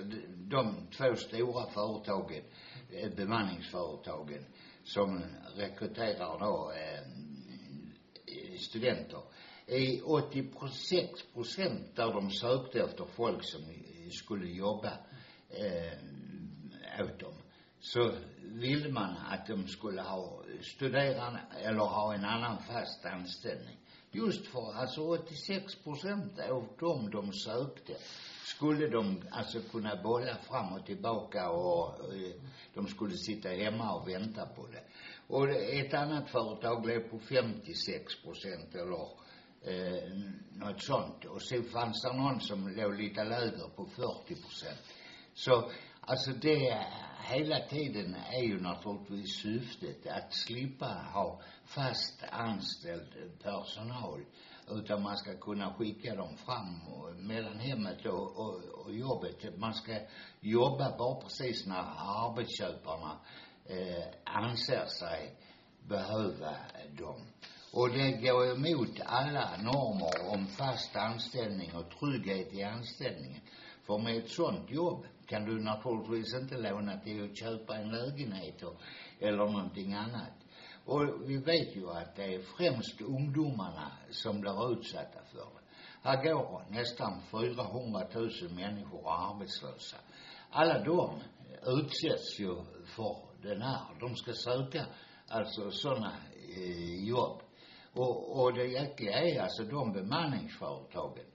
[0.50, 2.44] de två stora företagen,
[2.92, 4.46] eh, bemanningsföretagen,
[4.84, 5.24] som
[5.56, 7.02] rekryterar då eh,
[8.60, 9.22] studenter,
[9.68, 13.62] i 86 procent där de sökte efter folk som
[14.12, 14.92] skulle jobba
[15.50, 17.34] eh, åt dem
[17.80, 23.78] så ville man att de skulle ha studerande eller ha en annan fast anställning.
[24.12, 27.94] Just för, alltså 86 procent av dem de sökte
[28.46, 32.34] skulle de alltså kunna bolla fram och tillbaka och eh,
[32.74, 34.84] de skulle sitta hemma och vänta på det.
[35.28, 39.08] Och ett annat företag blev på 56 procent eller
[39.64, 40.10] eh,
[40.52, 41.26] något sånt.
[41.26, 44.80] Och sen fanns det någon som låg lite lägre på 40 procent.
[45.34, 45.72] Så,
[46.02, 46.88] alltså det
[47.24, 54.26] hela tiden är ju naturligtvis syftet att slippa ha fast anställd personal
[54.70, 59.58] utan man ska kunna skicka dem fram och, mellan hemmet och, och, och jobbet.
[59.58, 60.00] Man ska
[60.40, 63.20] jobba bara precis när arbetsköparna
[63.66, 65.36] eh, anser sig
[65.88, 66.56] behöva
[66.98, 67.22] dem.
[67.74, 73.42] Och det går emot alla normer om fast anställning och trygghet i anställningen.
[73.84, 78.64] För med ett sånt jobb kan du naturligtvis inte låna till att köpa en lägenhet
[78.64, 78.76] och,
[79.20, 80.34] eller någonting annat.
[80.86, 86.10] Och vi vet ju att det är främst ungdomarna som blir utsatta för det.
[86.10, 89.98] Här går nästan 400 000 människor arbetslösa.
[90.50, 91.20] Alla de
[91.66, 92.56] utsätts ju
[92.96, 93.82] för den här.
[94.00, 94.86] De ska söka
[95.28, 96.14] alltså sådana
[96.58, 97.43] eh, jobb.
[97.94, 101.26] Och, och det jäkliga är alltså de bemanningsföretagen.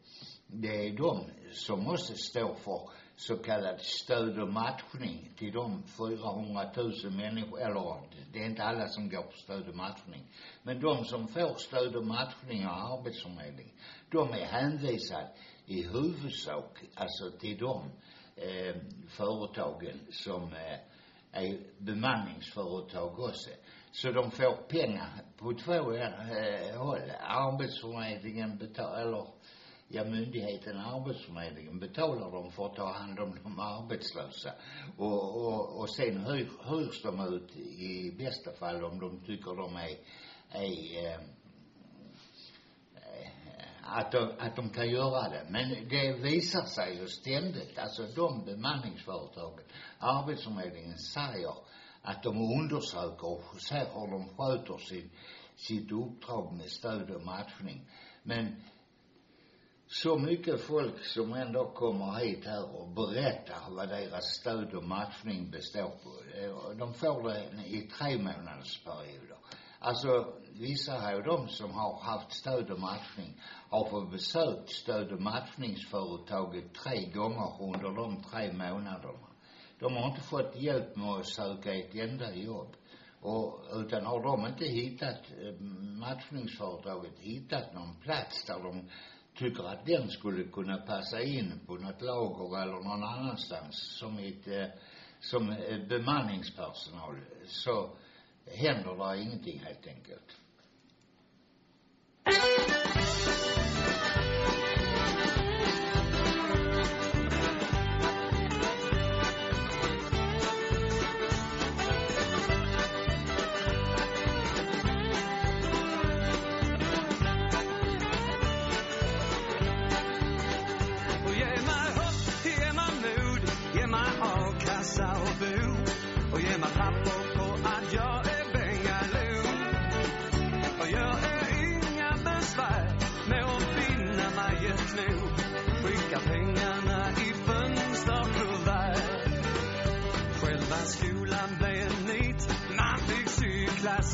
[0.46, 6.70] Det är de som måste stå för så kallad stöd och matchning till de 400
[6.76, 8.00] 000 människor, eller
[8.32, 10.26] det är inte alla som går på stöd och matchning.
[10.62, 13.72] Men de som får stöd och matchning av arbetsförmedling,
[14.10, 15.30] de är hänvisade
[15.66, 17.90] i huvudsak, alltså till de
[18.36, 18.76] eh,
[19.08, 20.78] företagen som eh,
[21.32, 23.50] är bemanningsföretag också.
[24.02, 27.12] Så de får pengar på två eh, håll.
[27.20, 29.26] Arbetsförmedlingen betalar, eller
[29.88, 34.52] ja myndigheten Arbetsförmedlingen betalar dem för att ta hand om de arbetslösa.
[34.96, 39.76] Och, och, och sen hyr, hyrs de ut i bästa fall om de tycker de
[39.76, 39.96] är,
[40.50, 41.20] är eh,
[43.82, 45.46] att de, att de kan göra det.
[45.48, 49.64] Men det visar sig ju ständigt, alltså de bemanningsföretagen,
[49.98, 51.54] Arbetsförmedlingen säger
[52.08, 55.10] att de undersöker och ser hur de sköter sin,
[55.56, 57.84] sitt uppdrag med stöd och matchning.
[58.22, 58.56] Men
[59.86, 65.50] så mycket folk som ändå kommer hit här och berättar vad deras stöd och matchning
[65.50, 66.10] består på.
[66.38, 69.36] Eh, de får det i tre månadersperioder.
[69.78, 75.20] Alltså, vissa av de som har haft stöd och matchning har fått besökt stöd och
[75.20, 79.27] matchningsföretaget tre gånger under de tre månaderna.
[79.78, 82.76] De har inte fått hjälp med att söka ett enda jobb.
[83.20, 85.60] Och, utan har de inte hittat, eh,
[86.00, 88.90] matchningsföretaget hittat någon plats där de
[89.34, 94.48] tycker att den skulle kunna passa in på något lager eller någon annanstans som ett,
[94.48, 94.66] eh,
[95.20, 97.90] som eh, bemanningspersonal så
[98.46, 100.36] händer det ingenting helt enkelt.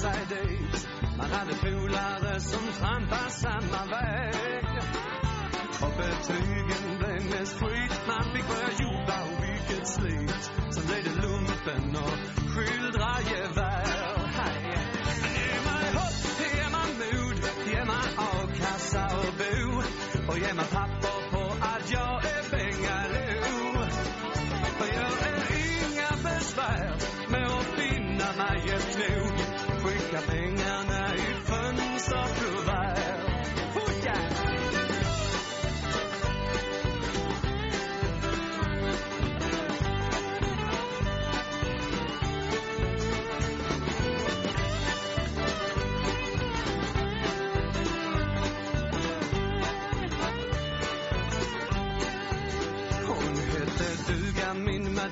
[0.04, 0.88] Sig dit.
[1.18, 4.66] Man hade polare som trampade samma väg.
[5.84, 10.42] Och betygen blev mest skit Man fick börja jobba och vilket slit
[10.74, 12.18] Sen blev det lumpen och
[12.52, 14.78] skildra gevär Hej.
[15.36, 16.16] Ge mig hopp,
[16.54, 19.82] ge mig mod Ge mig a-kassa och bo
[20.32, 20.93] Och ge mig papper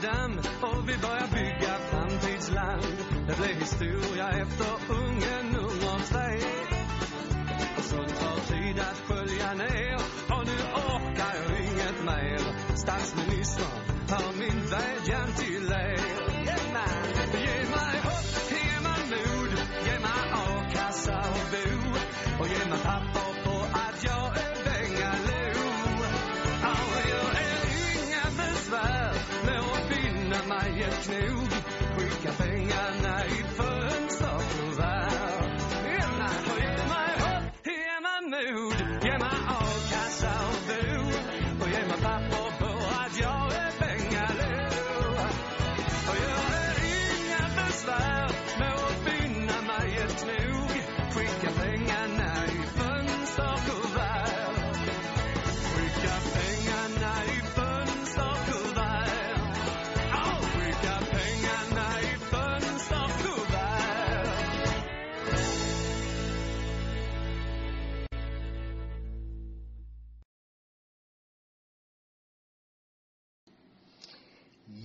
[0.03, 2.83] damm och vi börjar bygga framtidsland.
[3.27, 5.42] Det blev historia efter Ungern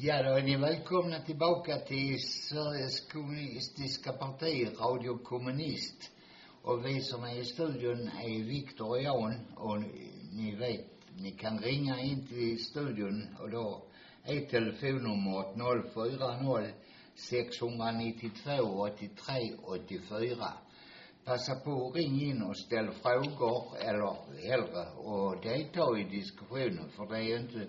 [0.07, 6.11] Ja, då är ni välkomna tillbaka till Sveriges kommunistiska parti, Radio Kommunist.
[6.61, 9.79] Och vi som är i studion är Viktor och Jan och
[10.31, 10.85] ni vet,
[11.17, 13.81] ni kan ringa in till studion och då
[14.23, 15.53] är telefonnumret
[15.93, 16.73] 040
[17.15, 20.35] 692 83 84.
[21.25, 24.15] Passa på att ring in och ställ frågor eller
[24.49, 27.67] hellre och delta i diskussionen för det är ju inte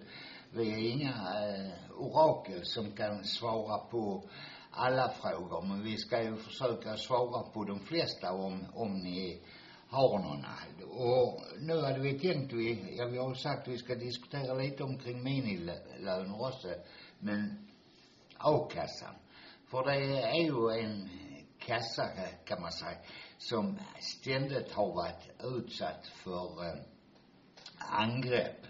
[0.50, 4.22] vi är inga eh, orakel som kan svara på
[4.70, 9.42] alla frågor men vi ska ju försöka svara på de flesta om, om ni
[9.88, 10.54] har några.
[11.04, 14.84] Och nu hade vi tänkt vi, ja vi har sagt att vi ska diskutera lite
[14.84, 16.68] omkring minilöner också,
[17.18, 17.68] men
[18.38, 19.14] a-kassan.
[19.66, 21.08] För det är ju en
[21.58, 22.08] kassa
[22.44, 22.98] kan man säga
[23.38, 26.80] som ständigt har varit utsatt för eh,
[27.78, 28.67] angrepp.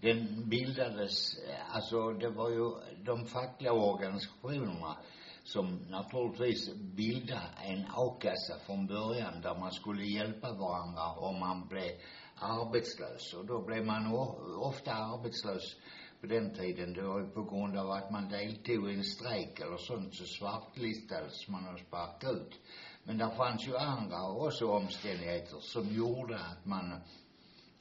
[0.00, 2.70] Den bildades, eh, alltså det var ju
[3.04, 4.96] de fackliga organisationerna
[5.44, 11.90] som naturligtvis bildade en a-kassa från början där man skulle hjälpa varandra om man blev
[12.36, 13.34] arbetslös.
[13.34, 14.12] Och då blev man
[14.56, 15.76] ofta arbetslös
[16.20, 19.60] på den tiden Det var ju på grund av att man deltog i en strejk
[19.60, 22.60] eller sånt så svartlistades man och sparkade ut.
[23.04, 27.00] Men det fanns ju andra också omständigheter som gjorde att man,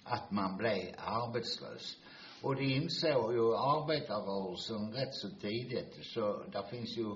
[0.03, 1.97] att man blev arbetslös.
[2.45, 6.05] Och det insåg ju arbetarrörelsen rätt så tidigt.
[6.05, 7.11] Så där finns ju,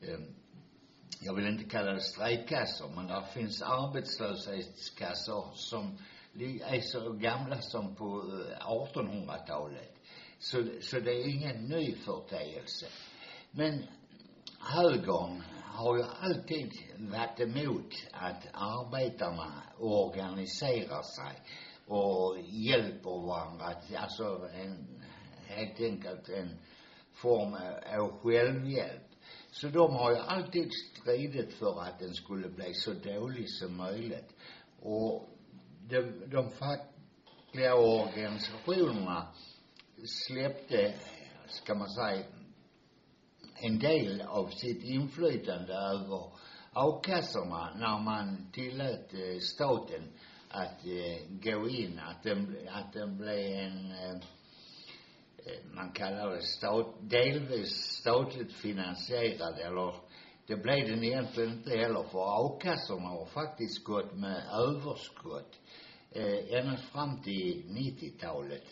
[0.00, 0.20] eh,
[1.20, 5.98] jag vill inte kalla det strejkkassor, men där finns arbetslöshetskassor som
[6.66, 9.94] är så gamla som på eh, 1800-talet.
[10.38, 12.86] Så, så det är ingen ny företeelse.
[13.50, 13.84] Men
[14.60, 21.42] högern har ju alltid varit emot att arbetarna organiserar sig
[21.88, 23.74] och hjälper varandra.
[23.96, 25.02] Alltså en,
[25.46, 26.58] helt enkelt en
[27.12, 27.54] form
[28.00, 29.02] av självhjälp.
[29.50, 34.36] Så de har ju alltid stridit för att den skulle bli så dålig som möjligt.
[34.80, 35.28] Och
[35.88, 39.28] de, de fackliga organisationerna
[40.26, 40.94] släppte,
[41.46, 42.24] ska man säga,
[43.54, 46.32] en del av sitt inflytande över
[46.72, 50.12] a-kassorna när man tillät eh, staten
[50.50, 56.42] att eh, gå in, att den, att den blev en, eh, eh, man kallar det
[56.42, 57.70] stat, delvis
[58.00, 59.94] statligt finansierad eller
[60.46, 65.60] det blev den egentligen inte heller för a-kassorna har faktiskt gått med överskott
[66.10, 68.64] eh, ända fram till 90-talet.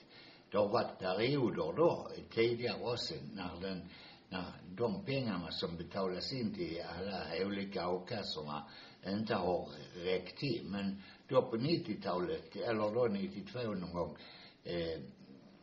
[0.50, 3.88] Det har varit perioder då, tidigare också, när den,
[4.28, 4.44] när
[4.76, 8.68] de pengarna som betalas in till alla olika a-kassorna
[9.06, 10.64] inte har räckt till.
[10.64, 14.16] Men då på 90-talet, eller då 92 någon gång,
[14.64, 15.00] eh,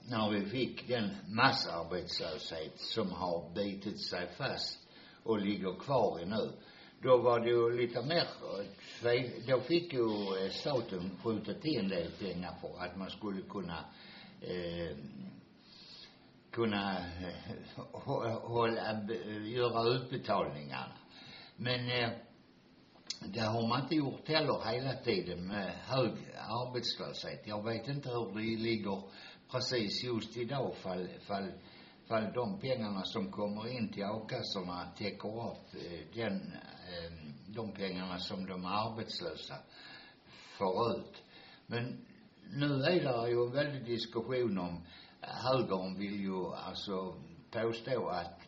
[0.10, 4.80] när vi fick den massarbetslöshet som har bitit sig fast
[5.24, 6.52] och ligger kvar i nu.
[7.02, 8.28] Då var det ju lite mer,
[9.48, 10.08] då fick ju
[10.46, 13.86] eh, staten skjuta till en del pengar för att man skulle kunna
[14.42, 14.98] eh,
[16.54, 17.86] kunna eh,
[18.42, 20.98] hålla, eh, göra utbetalningarna.
[21.56, 22.10] Men eh,
[23.28, 27.48] det har man inte gjort heller hela tiden med hög arbetslöshet.
[27.48, 29.02] Jag vet inte hur det ligger
[29.52, 31.52] precis just idag fall, fall,
[32.08, 38.20] fall de pengarna som kommer in till a-kassorna täcker upp eh, den, ehm, de pengarna
[38.20, 39.56] som de arbetslösa
[40.58, 41.24] får ut.
[41.68, 42.06] Men
[42.50, 44.86] nu är det ju en väldig diskussion om,
[45.22, 47.16] eh, högern vill ju alltså
[47.52, 48.40] påstå att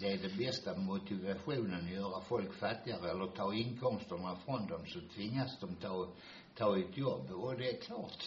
[0.00, 5.00] det är den bästa motivationen att göra folk fattigare eller ta inkomsterna från dem så
[5.14, 6.08] tvingas de ta,
[6.54, 7.30] ta ett jobb.
[7.30, 8.24] Och det är klart,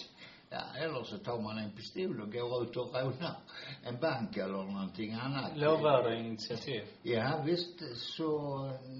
[0.49, 3.35] ja, eller så tar man en pistol och går ut och rånar
[3.83, 5.57] en bank eller någonting annat.
[5.57, 6.83] Lovvärda initiativ.
[7.01, 8.27] Ja, visst, så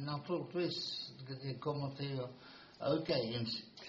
[0.05, 1.09] naturligtvis,
[1.43, 2.32] det kommer till att
[2.93, 3.13] öka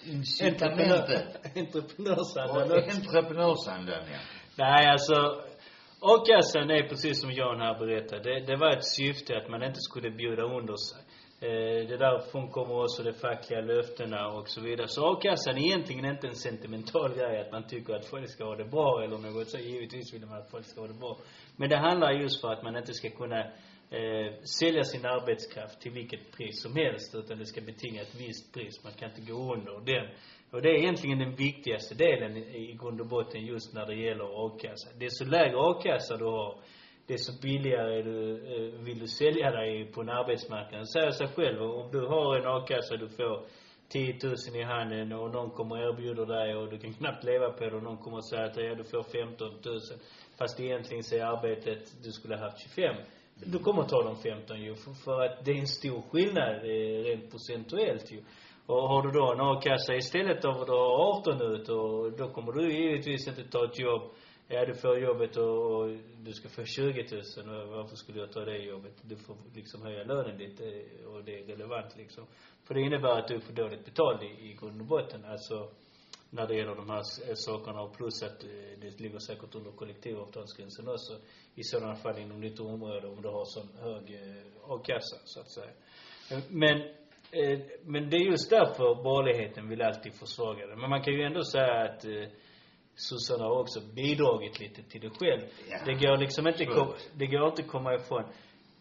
[0.05, 1.57] incitamentet.
[1.57, 4.19] Entreprenörsandan entreprenörsandan, ja.
[4.57, 5.41] Nej, alltså.
[6.07, 8.23] A-kassan är precis som Jan här berättade.
[8.23, 11.01] Det, det var ett syfte att man inte skulle bjuda under sig.
[11.39, 14.87] Eh, det därifrån kommer också de fackliga löftena och så vidare.
[14.87, 18.55] Så a-kassan är egentligen inte en sentimental grej att man tycker att folk ska ha
[18.55, 19.57] det bra eller något så.
[19.57, 21.17] Givetvis vill man att folk ska ha det bra.
[21.55, 23.39] Men det handlar just för att man inte ska kunna
[23.89, 24.27] eh,
[24.59, 28.83] sälja sin arbetskraft till vilket pris som helst utan det ska betinga ett visst pris.
[28.83, 30.07] Man kan inte gå under den.
[30.51, 34.45] Och det är egentligen den viktigaste delen i, grund och botten just när det gäller
[34.45, 34.89] a-kassa.
[34.99, 36.57] Desto lägre a-kassa du har,
[37.07, 40.81] desto billigare är du, eh, vill du sälja dig på en arbetsmarknad.
[40.81, 41.61] Det säger sig själv.
[41.61, 43.45] Om du har en a-kassa du får
[43.89, 47.49] 10 000 i handen och någon kommer och erbjuder dig och du kan knappt leva
[47.49, 49.79] på det och någon kommer och säger att ja, du får 15 000
[50.37, 52.95] fast egentligen så är arbetet du skulle ha haft 25
[53.35, 57.03] du kommer ta de 15 ju för, för att det är en stor skillnad eh,
[57.03, 58.21] rent procentuellt ju
[58.65, 62.29] och har du då en a-kassa istället av att du har 18 ut och då
[62.29, 64.11] kommer du givetvis inte ta ett jobb
[64.47, 67.05] Ja, du får jobbet och, och du ska få 20
[67.45, 68.93] 000 och varför skulle jag ta det jobbet?
[69.01, 70.63] Du får liksom höja lönen lite
[71.07, 72.25] och det är relevant liksom.
[72.63, 75.25] För det innebär att du får dåligt betalt i, i grund och botten.
[75.25, 75.69] Alltså
[76.29, 78.49] när det gäller de här eh, sakerna och plus att eh,
[78.81, 81.13] det ligger säkert under kollektivavtalsgränsen också
[81.55, 85.51] i sådana fall inom ditt område om du har sån hög eh, a-kassa så att
[85.51, 85.71] säga.
[86.49, 86.81] Men
[87.31, 90.75] eh, men det är just därför borgerligheten vill alltid försvaga det.
[90.75, 92.27] Men man kan ju ändå säga att eh,
[92.95, 95.41] sossarna har också bidragit lite till det själv.
[95.69, 95.77] Ja.
[95.85, 98.23] Det går liksom inte, kom, det går inte komma ifrån.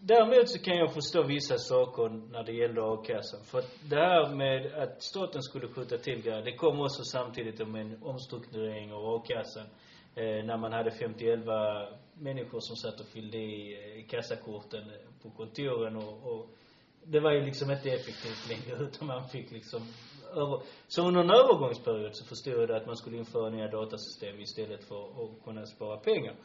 [0.01, 3.45] Däremot så kan jag förstå vissa saker när det gäller a-kassan.
[3.45, 7.81] För det här med att staten skulle skjuta till grejer, det kom också samtidigt med
[7.81, 9.67] en omstrukturering av a-kassan.
[10.15, 11.41] Eh, när man hade 51
[12.15, 14.91] människor som satt och fyllde i eh, kassakorten
[15.23, 16.47] på kontoren och, och
[17.07, 19.83] det var ju liksom inte effektivt längre utan man fick liksom
[20.37, 24.41] över, så under en övergångsperiod så förstod jag det att man skulle införa nya datasystem
[24.41, 26.37] istället för att kunna spara pengar.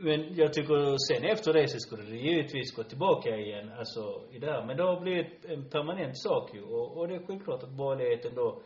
[0.00, 4.38] Men jag tycker sen efter det så skulle det givetvis gå tillbaka igen, alltså i
[4.38, 4.66] det här.
[4.66, 6.62] Men det har blivit en permanent sak ju.
[6.62, 8.62] Och, och det är självklart att borgerligheten då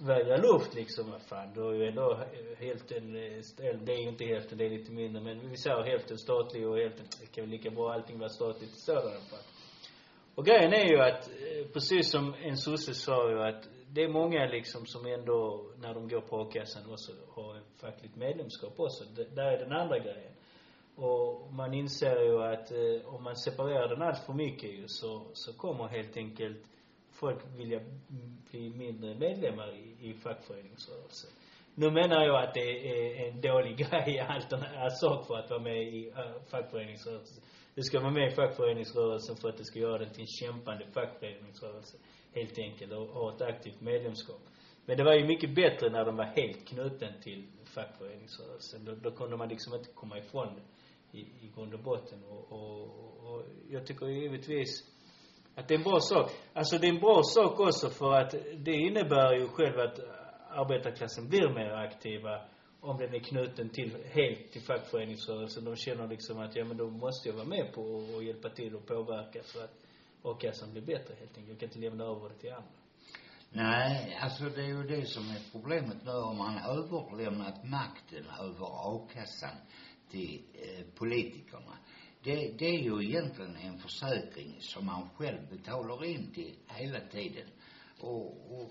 [0.00, 1.10] vädrar luft liksom.
[1.10, 2.20] Vad fan, då är ju ändå
[2.58, 5.22] hälften, eller eh, det är ju inte hälften, det är lite mindre.
[5.22, 8.70] Men vi säger hälften statlig och hälften, det kan ju lika bra allting vara statligt
[8.70, 9.46] i sådana fall.
[10.40, 14.08] Och grejen är ju att, eh, precis som en sosse sa ju att det är
[14.08, 19.04] många liksom som ändå, när de går på a-kassan också har ett fackligt medlemskap också.
[19.16, 20.32] Det, där är den andra grejen.
[20.96, 25.26] Och man inser ju att eh, om man separerar den allt för mycket ju så,
[25.32, 26.62] så kommer helt enkelt
[27.10, 27.80] folk vilja
[28.50, 31.30] bli mindre medlemmar i, i fackföreningsrörelsen.
[31.74, 34.56] Nu menar jag att det är en dålig grej, alltså,
[34.90, 37.42] sak för att vara med i uh, fackföreningsrörelsen.
[37.74, 40.86] Du ska vara med i fackföreningsrörelsen för att det ska göra den till en kämpande
[40.86, 41.96] fackföreningsrörelse.
[42.34, 42.92] Helt enkelt.
[42.92, 44.40] Och ha ett aktivt medlemskap.
[44.86, 48.84] Men det var ju mycket bättre när de var helt knuten till fackföreningsrörelsen.
[48.84, 50.62] Då, då kunde man liksom inte komma ifrån det
[51.18, 52.24] i, i grund och botten.
[52.24, 52.82] Och, och,
[53.26, 54.84] och jag tycker givetvis
[55.54, 56.30] att det är en bra sak.
[56.52, 60.00] Alltså det är en bra sak också för att det innebär ju själv att
[60.50, 62.40] arbetarklassen blir mer aktiva
[62.80, 65.64] om den är knuten till, helt till fackföreningsrörelsen.
[65.64, 68.50] De känner liksom att, ja men då måste jag vara med på och, och hjälpa
[68.50, 69.74] till och påverka så att
[70.22, 71.48] a-kassan blir bättre helt enkelt.
[71.48, 72.80] Jag kan inte lämna över det till andra.
[73.52, 78.66] Nej, alltså det är ju det som är problemet nu om man överlämnat makten över
[78.94, 79.56] a-kassan
[80.10, 81.78] till eh, politikerna.
[82.22, 87.46] Det, det är ju egentligen en försäkring som man själv betalar in till hela tiden.
[88.00, 88.70] Och, och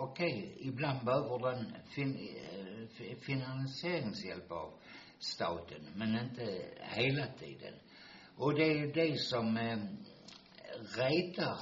[0.00, 2.28] okej, okay, ibland behöver den fin,
[2.98, 4.72] eh, finansieringshjälp av
[5.18, 7.74] staten, men inte hela tiden.
[8.36, 9.78] Och det är ju det som eh,
[10.96, 11.58] retar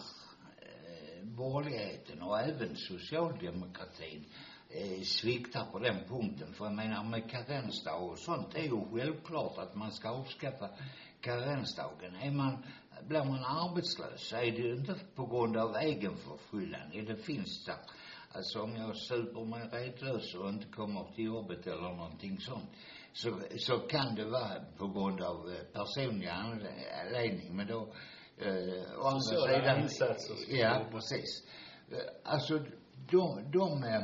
[0.62, 4.24] eh, borgerligheten och även socialdemokratin
[4.70, 6.54] eh, sviktar på den punkten.
[6.54, 10.70] För jag menar med karensdag och sånt det är ju självklart att man ska avskaffa
[11.20, 12.16] karensdagen.
[12.16, 12.64] Är man,
[13.08, 16.90] blir man arbetslös så är det ju inte på grund av egen förskyllan.
[17.06, 17.78] Det finns där.
[18.32, 22.70] Alltså om jag super mig redlös och inte kommer till jobbet eller någonting sånt
[23.12, 27.56] så, så kan det vara på grund av eh, personliga anledning.
[27.56, 27.94] Men då,
[28.38, 29.80] eh, å andra sidan.
[29.82, 30.36] insatser.
[30.48, 31.48] Ja, precis.
[31.92, 32.58] Eh, Alltså,
[33.10, 34.02] de, de eh,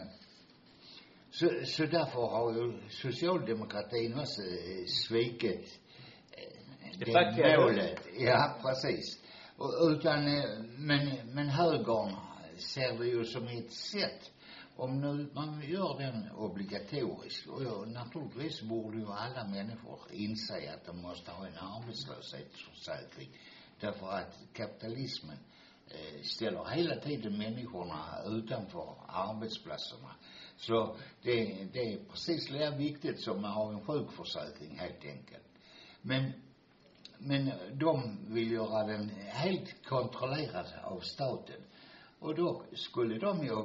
[1.31, 4.43] så, så därför har ju socialdemokratin också
[4.87, 5.81] svikit
[6.33, 7.99] eh, Det fackliga målet.
[8.19, 9.21] Ja, precis.
[9.57, 10.25] Och, utan,
[10.79, 12.17] men, men högern
[12.61, 14.31] ser det ju som ett sätt
[14.77, 21.03] om nu man gör den obligatorisk och naturligtvis borde ju alla människor inse att de
[21.03, 23.29] måste ha en arbetslöshetsförsäkring
[23.81, 25.39] därför att kapitalismen
[25.89, 30.15] eh, ställer hela tiden människorna utanför arbetsplatserna.
[30.57, 35.45] Så det, det är precis lika viktigt som att ha en sjukförsäkring helt enkelt.
[36.03, 36.33] Men,
[37.19, 41.61] men de vill göra den helt kontrollerad av staten.
[42.25, 43.57] Och då skulle de ju,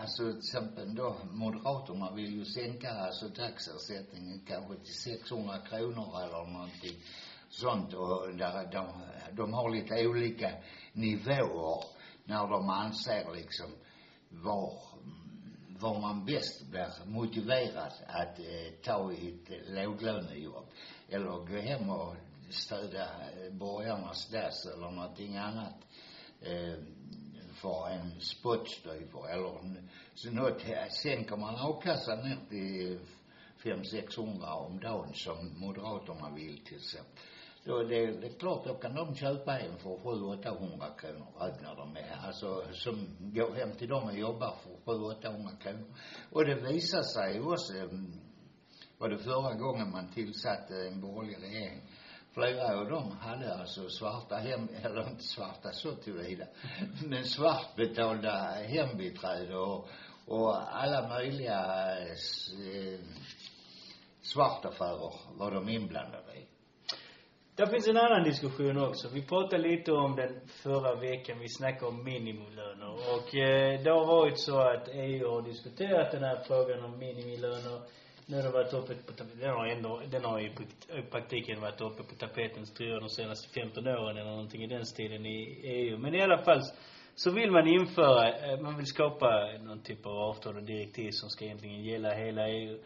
[0.00, 6.52] alltså till exempel då, Moderaterna vill ju sänka alltså dagsersättningen kanske till 600 kronor eller
[6.52, 6.96] någonting
[7.48, 7.94] sånt.
[7.94, 8.86] Och där, de,
[9.32, 10.52] de har lite olika
[10.92, 11.84] nivåer
[12.24, 13.70] när de anser liksom
[14.28, 14.72] var,
[15.80, 20.66] var man bäst blir motiverad att eh, ta ett låglönejobb
[21.08, 22.16] eller gå hem och
[22.50, 25.76] stödja eh, borgarnas dass eller någonting annat.
[26.40, 26.97] Eh,
[27.60, 30.62] för en spottstyver eller en, så något,
[31.02, 33.00] sänker man a-kassan ner till
[33.64, 37.22] fem, sexhundra om dagen som moderaterna vill till exempel.
[37.64, 41.76] Då det, det är klart, då kan de köpa en för sju, åttahundra kronor räknar
[41.76, 42.18] de med.
[42.24, 45.84] Alltså som går hem till dem och jobbar för sju, åttahundra kronor.
[46.32, 48.12] Och det visar sig ju också, mm,
[48.98, 51.82] var det förra gången man tillsatte en borgerlig regering,
[52.38, 56.44] flera av dem hade alltså svarta hem, eller inte svarta så tillvida,
[57.08, 58.30] men svartbetalda
[58.66, 59.88] hembiträde och,
[60.26, 61.60] och alla möjliga
[61.98, 63.00] eh,
[64.22, 66.46] svartaffärer var de inblandade i.
[67.56, 69.08] Där finns en annan diskussion också.
[69.14, 71.38] Vi pratade lite om den förra veckan.
[71.38, 72.92] Vi snackade om minimilöner.
[72.92, 77.80] Och eh, det har varit så att EU har diskuterat den här frågan om minimilöner
[78.30, 79.40] den har varit uppe på tapeten.
[79.40, 80.50] Den har ändå, den har i
[80.98, 84.66] i praktiken varit uppe på tapeten tror jag de senaste 15 åren eller någonting i
[84.66, 85.98] den stilen i EU.
[85.98, 86.60] Men i alla fall
[87.14, 88.22] så vill man införa,
[88.62, 89.28] man vill skapa
[89.60, 92.78] någon typ av avtal och direktiv som ska egentligen gälla hela EU.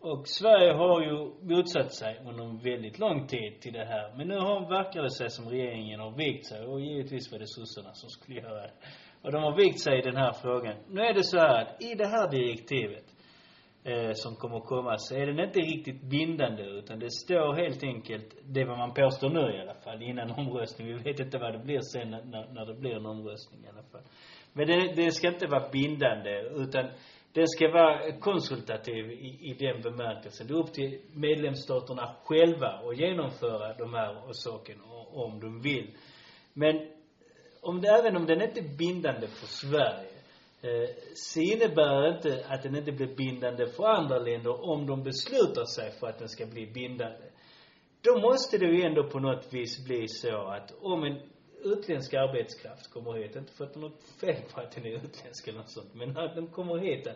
[0.00, 1.16] Och Sverige har ju
[1.54, 4.16] motsatt sig under en väldigt lång tid till det här.
[4.16, 7.46] Men nu har, verkar det sig som regeringen har vikt sig och givetvis var det
[7.46, 8.72] sossarna som skulle göra det.
[9.22, 10.76] Och de har vikt sig i den här frågan.
[10.88, 13.13] Nu är det så här att i det här direktivet
[13.84, 17.82] eh, som kommer att komma så är den inte riktigt bindande utan det står helt
[17.82, 20.86] enkelt, det är vad man påstår nu i alla fall, innan omröstning.
[20.88, 23.82] Vi vet inte vad det blir sen när- när, det blir en omröstning i alla
[23.82, 24.02] fall.
[24.52, 26.84] Men det, det ska inte vara bindande utan
[27.32, 30.46] den ska vara konsultativ i, i den bemärkelsen.
[30.46, 35.96] Det är upp till medlemsstaterna själva att genomföra de här sakerna om de vill.
[36.52, 36.88] Men
[37.62, 40.13] om det, även om den inte är bindande för Sverige
[40.64, 45.64] eh, så innebär inte att den inte blir bindande för andra länder om de beslutar
[45.64, 47.26] sig för att den ska bli bindande.
[48.02, 51.20] Då måste det ju ändå på något vis bli så att om en
[51.64, 54.90] utländsk arbetskraft kommer hit, inte för att det är något fel på att den är
[54.90, 57.08] utländsk eller något sånt, men när den kommer hit,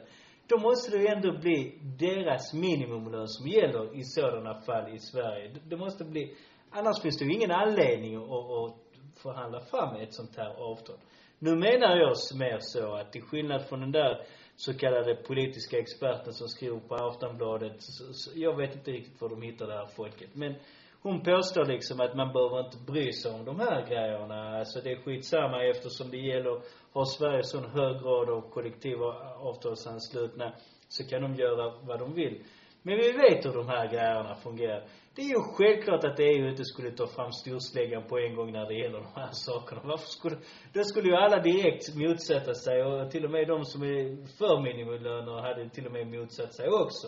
[0.48, 5.48] då måste det ju ändå bli deras minimumlön som gäller i sådana fall i Sverige.
[5.48, 6.34] Det- Det måste bli,
[6.70, 8.76] annars finns det ju ingen anledning att, att
[9.22, 10.96] förhandla fram ett sånt här avtal.
[11.38, 14.22] Nu menar jag mer så att till skillnad från den där
[14.56, 19.28] så kallade politiska experten som skriver på Aftonbladet, så, så, jag vet inte riktigt var
[19.28, 20.54] de hittar det här folket, men
[21.02, 24.58] hon påstår liksom att man behöver inte bry sig om de här grejerna.
[24.58, 26.60] Alltså det är skitsamma eftersom det gäller,
[26.92, 29.06] har Sverige sån hög grad av kollektiva
[29.38, 30.52] avtalsanslutna
[30.88, 32.42] så kan de göra vad de vill.
[32.82, 34.84] Men vi vet hur de här grejerna fungerar.
[35.18, 38.66] Det är ju självklart att EU inte skulle ta fram storsläggan på en gång när
[38.66, 39.80] det gäller de här sakerna.
[39.84, 40.36] Varför skulle,
[40.72, 43.96] då skulle ju alla direkt motsätta sig och till och med de som är
[44.38, 47.06] för minimilöner hade till och med motsatt sig också.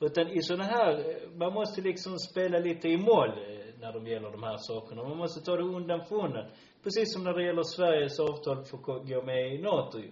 [0.00, 0.92] Utan i sådana här,
[1.36, 5.02] man måste liksom spela lite i moll eh, när de gäller de här sakerna.
[5.02, 6.46] Man måste ta det undan för undan.
[6.82, 10.10] Precis som när det gäller Sveriges avtal för att gå med i NATO ju.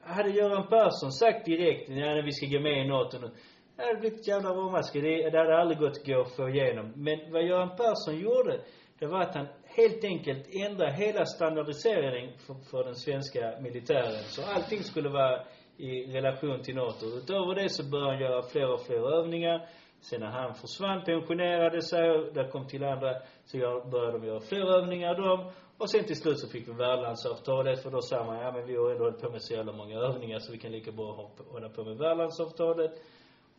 [0.00, 3.30] Hade Göran Persson sagt direkt, nej vi ska gå med i NATO nu.
[3.76, 5.22] Det hade blivit ett jävla råmaskri.
[5.22, 6.92] Det, det hade aldrig gått att gå att få igenom.
[6.96, 8.60] Men vad Göran Persson gjorde,
[8.98, 14.22] det var att han helt enkelt ändrade hela standardiseringen för, för den svenska militären.
[14.24, 15.40] Så allting skulle vara
[15.76, 17.06] i relation till NATO.
[17.06, 19.68] Utöver det så började han göra fler och fler övningar.
[20.00, 23.14] Sen när han försvann, pensionerade sig och där kom till andra,
[23.44, 23.58] så
[23.90, 25.50] började de göra fler övningar de.
[25.78, 28.76] Och sen till slut så fick vi värdlandsavtalet för då sa man, ja men vi
[28.76, 31.52] har ändå hållit på med så jävla många övningar så vi kan lika bra hoppa-
[31.52, 32.90] hålla på med värdlandsavtalet.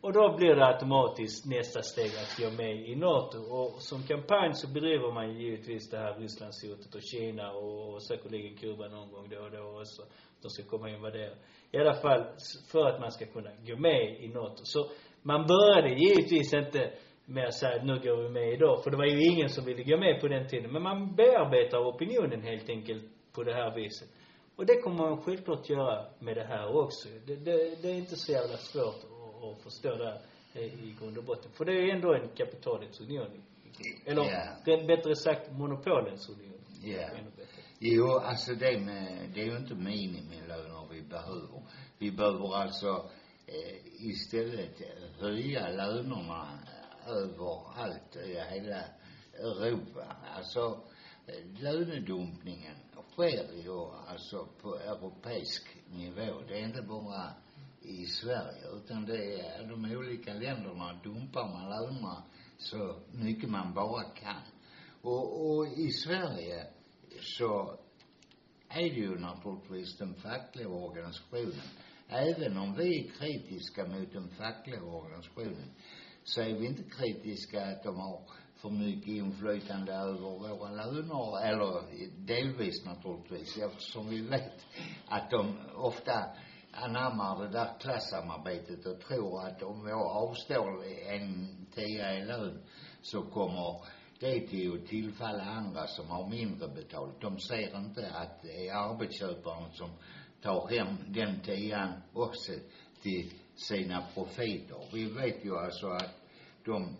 [0.00, 3.38] Och då blir det automatiskt nästa steg att gå med i NATO.
[3.38, 8.02] Och som kampanj så bedriver man ju givetvis det här Rysslandshotet och Kina och, och
[8.02, 10.02] säkerligen Kuba någon gång då och då också.
[10.42, 11.34] De ska komma och invadera.
[11.72, 12.22] I alla fall
[12.72, 14.60] för att man ska kunna gå med i NATO.
[14.62, 14.90] Så
[15.22, 16.92] man började givetvis inte
[17.24, 18.82] med att säga att nu går vi med idag.
[18.82, 20.72] För det var ju ingen som ville gå med på den tiden.
[20.72, 24.08] Men man bearbetar opinionen helt enkelt på det här viset.
[24.56, 27.08] Och det kommer man självklart göra med det här också.
[27.26, 29.17] Det, det, det är inte så jävla svårt
[29.52, 30.20] att förstå det
[30.54, 31.50] eh, i grund och botten.
[31.52, 33.42] För det är ju ändå en kapitalets union.
[34.06, 34.22] Eller
[34.64, 36.60] rätt- bättre sagt monopolens union.
[36.82, 37.08] Ja.
[37.36, 37.44] Bättre.
[37.80, 41.62] Jo, alltså det med, det är ju inte minimilöner vi behöver.
[41.98, 43.10] Vi behöver alltså
[43.46, 44.76] eh, istället
[45.20, 46.58] höja lönerna
[47.06, 48.84] överallt i hela
[49.34, 50.16] Europa.
[50.36, 50.80] Alltså
[51.26, 52.74] eh, lönedumpningen
[53.12, 56.40] sker ju alltså på europeisk nivå.
[56.48, 57.32] Det är inte bara
[57.88, 62.22] i Sverige utan det är de olika länderna dumpar man lönerna
[62.58, 64.42] så mycket man bara kan.
[65.02, 66.66] Och, och i Sverige
[67.20, 67.78] så
[68.68, 71.62] är det ju naturligtvis den fackliga organisationen.
[72.08, 75.70] Även om vi är kritiska mot den fackliga organisationen
[76.24, 78.22] så är vi inte kritiska att de har
[78.56, 81.82] för mycket inflytande över våra löner, eller
[82.26, 84.66] delvis naturligtvis, eftersom vi vet
[85.08, 86.24] att de ofta
[86.84, 92.62] anammar det där klassamarbetet och tror att om jag avstår en tia i lön
[93.02, 93.80] så kommer
[94.20, 97.20] det till att tillfalla andra som har mindre betalt.
[97.20, 99.90] De ser inte att det är arbetsköparen som
[100.42, 102.52] tar hem den tian också
[103.02, 104.88] till sina profiter.
[104.92, 106.14] Vi vet ju alltså att
[106.64, 106.96] de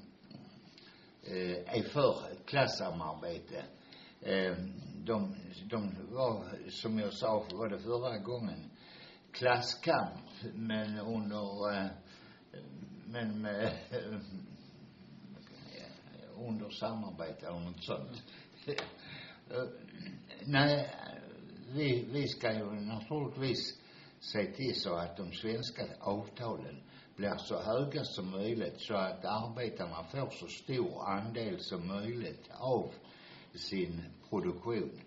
[1.22, 2.14] eh, är för
[2.44, 3.64] klassamarbete.
[4.20, 4.56] Eh,
[5.04, 5.36] de,
[5.70, 8.70] de var, som jag sa, var det förra gången,
[9.32, 11.90] klasskamp, men under, eh,
[13.06, 14.20] men med, eh,
[16.36, 18.22] under samarbete eller något sånt.
[18.66, 19.64] Eh,
[20.46, 20.94] nej,
[21.70, 23.78] vi, vi ska ju naturligtvis
[24.20, 26.82] se till så att de svenska avtalen
[27.16, 32.92] blir så höga som möjligt så att arbetarna får så stor andel som möjligt av
[33.54, 35.00] sin produktion.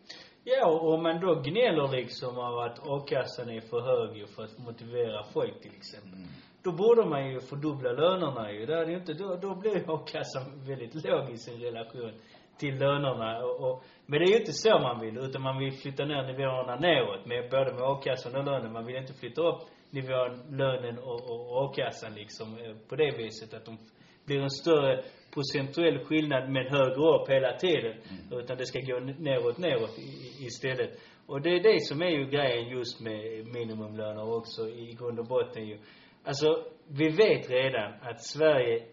[0.43, 4.43] Ja, och om man då gnäller liksom av att a-kassan är för hög ju för
[4.43, 6.13] att motivera folk till exempel.
[6.13, 6.27] Mm.
[6.63, 8.65] Då borde man ju fördubbla lönerna ju.
[8.65, 12.11] Det är inte, då, då blir ju a-kassan väldigt låg i sin relation
[12.57, 15.71] till lönerna och, och, men det är ju inte så man vill, utan man vill
[15.71, 18.73] flytta ner nivåerna neråt med både med a-kassan och lönen.
[18.73, 23.17] Man vill inte flytta upp nivån, lönen och, och, och a-kassan liksom eh, på det
[23.17, 23.77] viset att de
[24.25, 27.95] blir en större procentuell skillnad men högre upp hela tiden.
[28.31, 29.97] Utan det ska gå neråt, neråt
[30.39, 30.99] istället.
[31.25, 35.27] Och det är det som är ju grejen just med minimumlöner också i grund och
[35.27, 35.77] botten ju.
[36.23, 38.83] Alltså, vi vet redan att Sverige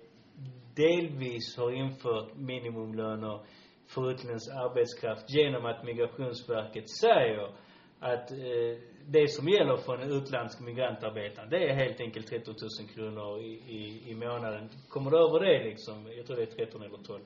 [0.76, 3.40] delvis har infört minimumlöner
[3.86, 7.50] för utländsk arbetskraft genom att Migrationsverket säger
[8.00, 12.88] att eh, det som gäller för en utländsk migrantarbetare, det är helt enkelt 13 000
[12.94, 14.68] kronor i, i, i månaden.
[14.88, 17.20] Kommer du över det liksom, jag tror det är 13 eller 12.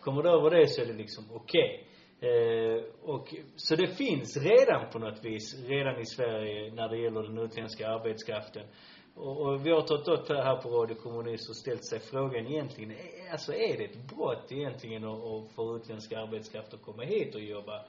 [0.00, 1.86] Kommer du över det så är det liksom okej.
[2.20, 7.22] Eh, och, så det finns redan på något vis, redan i Sverige när det gäller
[7.22, 8.66] den utländska arbetskraften.
[9.14, 12.46] Och, och vi har tagit upp det här på Radio Kommunist och ställt sig frågan
[12.46, 17.02] egentligen, eh, alltså är det ett brott egentligen att, att få utländska arbetskraft att komma
[17.02, 17.84] hit och jobba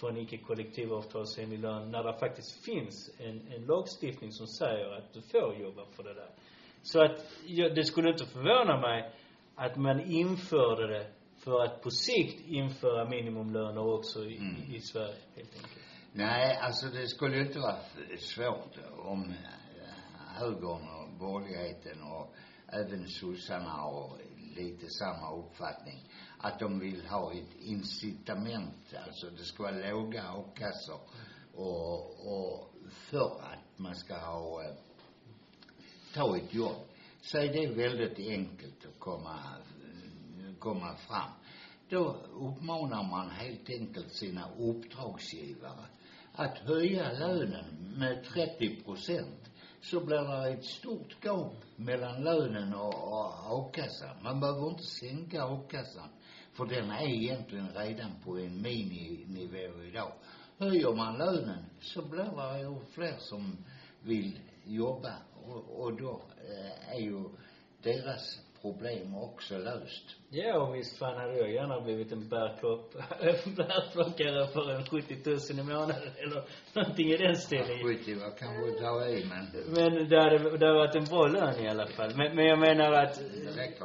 [0.00, 5.12] för en icke kollektivavtalsenlig lön när det faktiskt finns en, en lagstiftning som säger att
[5.12, 6.30] du får jobba för det där.
[6.82, 9.12] Så att, ja, det skulle inte förvåna mig
[9.54, 11.06] att man införde det
[11.38, 14.74] för att på sikt införa minimumlöner också i, Mm.
[14.74, 15.78] i Sverige, helt enkelt.
[16.12, 17.76] Nej, alltså det skulle ju inte vara
[18.18, 19.34] svårt om eh,
[20.40, 22.34] högern och borgerligheten och
[22.72, 24.16] även sossarna har
[24.56, 25.98] lite samma uppfattning.
[26.42, 31.00] Att de vill ha ett incitament, alltså det ska vara låga a-kassor
[31.54, 34.74] och, och för att man ska ha, eh,
[36.14, 36.76] ta ett jobb.
[37.22, 39.38] Så är det väldigt enkelt att komma,
[40.58, 41.30] komma fram.
[41.88, 45.86] Då uppmanar man helt enkelt sina uppdragsgivare
[46.32, 52.94] att höja lönen med 30 procent så blir det ett stort gap mellan lönen och
[53.58, 54.22] a-kassan.
[54.22, 56.08] Man behöver inte sänka a-kassan
[56.52, 60.12] för den är egentligen redan på en mininivå idag.
[60.58, 63.64] Höjer man lönen så blir det ju fler som
[64.02, 65.14] vill jobba
[65.46, 67.24] och, och då eh, är ju
[67.82, 70.16] deras problem också löst.
[70.30, 72.92] Ja, och visst fan hade jag gärna blivit en bärplock,
[73.56, 76.44] bärplockare för en 70 000 i månaden eller
[76.74, 77.82] någonting i den stilen.
[77.82, 79.44] 70 var kanske att ta i men
[79.74, 82.12] Men det hade, det hade varit en bra lön i alla fall.
[82.16, 83.84] Men, men jag menar att det räcker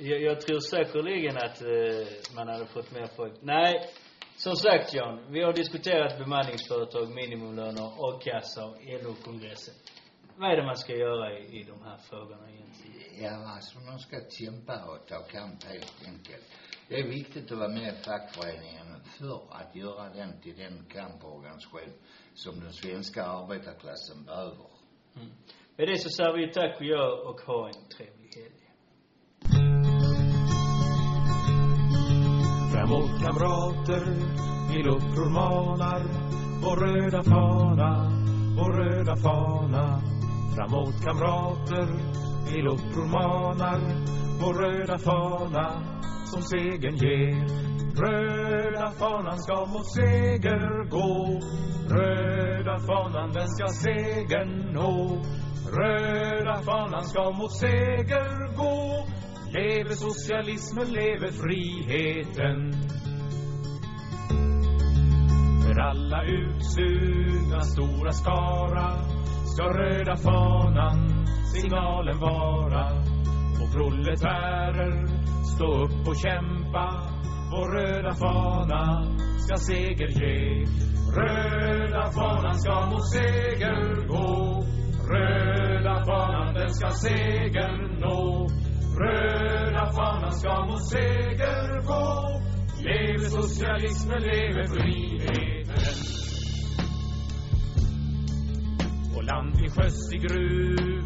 [0.00, 3.34] jag, jag tror säkerligen att eh, man hade fått mer folk.
[3.40, 3.90] Nej,
[4.36, 9.74] som sagt John, vi har diskuterat bemanningsföretag, minimumlöner, a-kassa och LO-kongressen.
[10.36, 12.99] Vad är det man ska göra i, i de här frågorna egentligen?
[13.22, 16.44] Ja, alltså de ska kämpa och ta kamp helt enkelt.
[16.88, 21.92] Det är viktigt att vara med i fackföreningen för att göra den till den kamporganisation
[22.34, 24.66] som den svenska arbetarklassen behöver.
[25.16, 25.28] Mm.
[25.76, 28.60] Med det så säger vi tack och jag och ha en trevlig helg.
[32.72, 34.04] Framåt kamrater,
[34.72, 36.30] vi luftror manar
[36.62, 37.90] vår röda fana,
[38.56, 40.00] vår röda fana.
[40.54, 41.88] Framåt kamrater,
[42.46, 43.80] vi luftror manar
[44.40, 45.82] vår röda fana
[46.24, 47.70] som segern ger.
[48.04, 51.40] Röda fanan ska mot seger gå.
[51.96, 55.22] Röda fanan den ska segern nå.
[55.78, 59.06] Röda fanan ska mot seger gå.
[59.52, 62.72] Leve socialismen, leve friheten.
[65.62, 69.19] För alla utsugna stora skara
[69.52, 72.84] ska röda fanan signalen vara.
[73.60, 75.06] Och proletärer,
[75.54, 76.86] stå upp och kämpa.
[77.50, 78.84] Vår röda fana
[79.38, 80.64] ska seger ge.
[81.16, 84.62] Röda fanan ska mot seger gå.
[85.14, 88.48] Röda fanan den ska seger nå.
[89.00, 92.40] Röda fanan ska mot seger gå.
[92.82, 96.19] Leve socialismen, leve friheten.
[99.20, 101.04] På land till sjöss i gruv.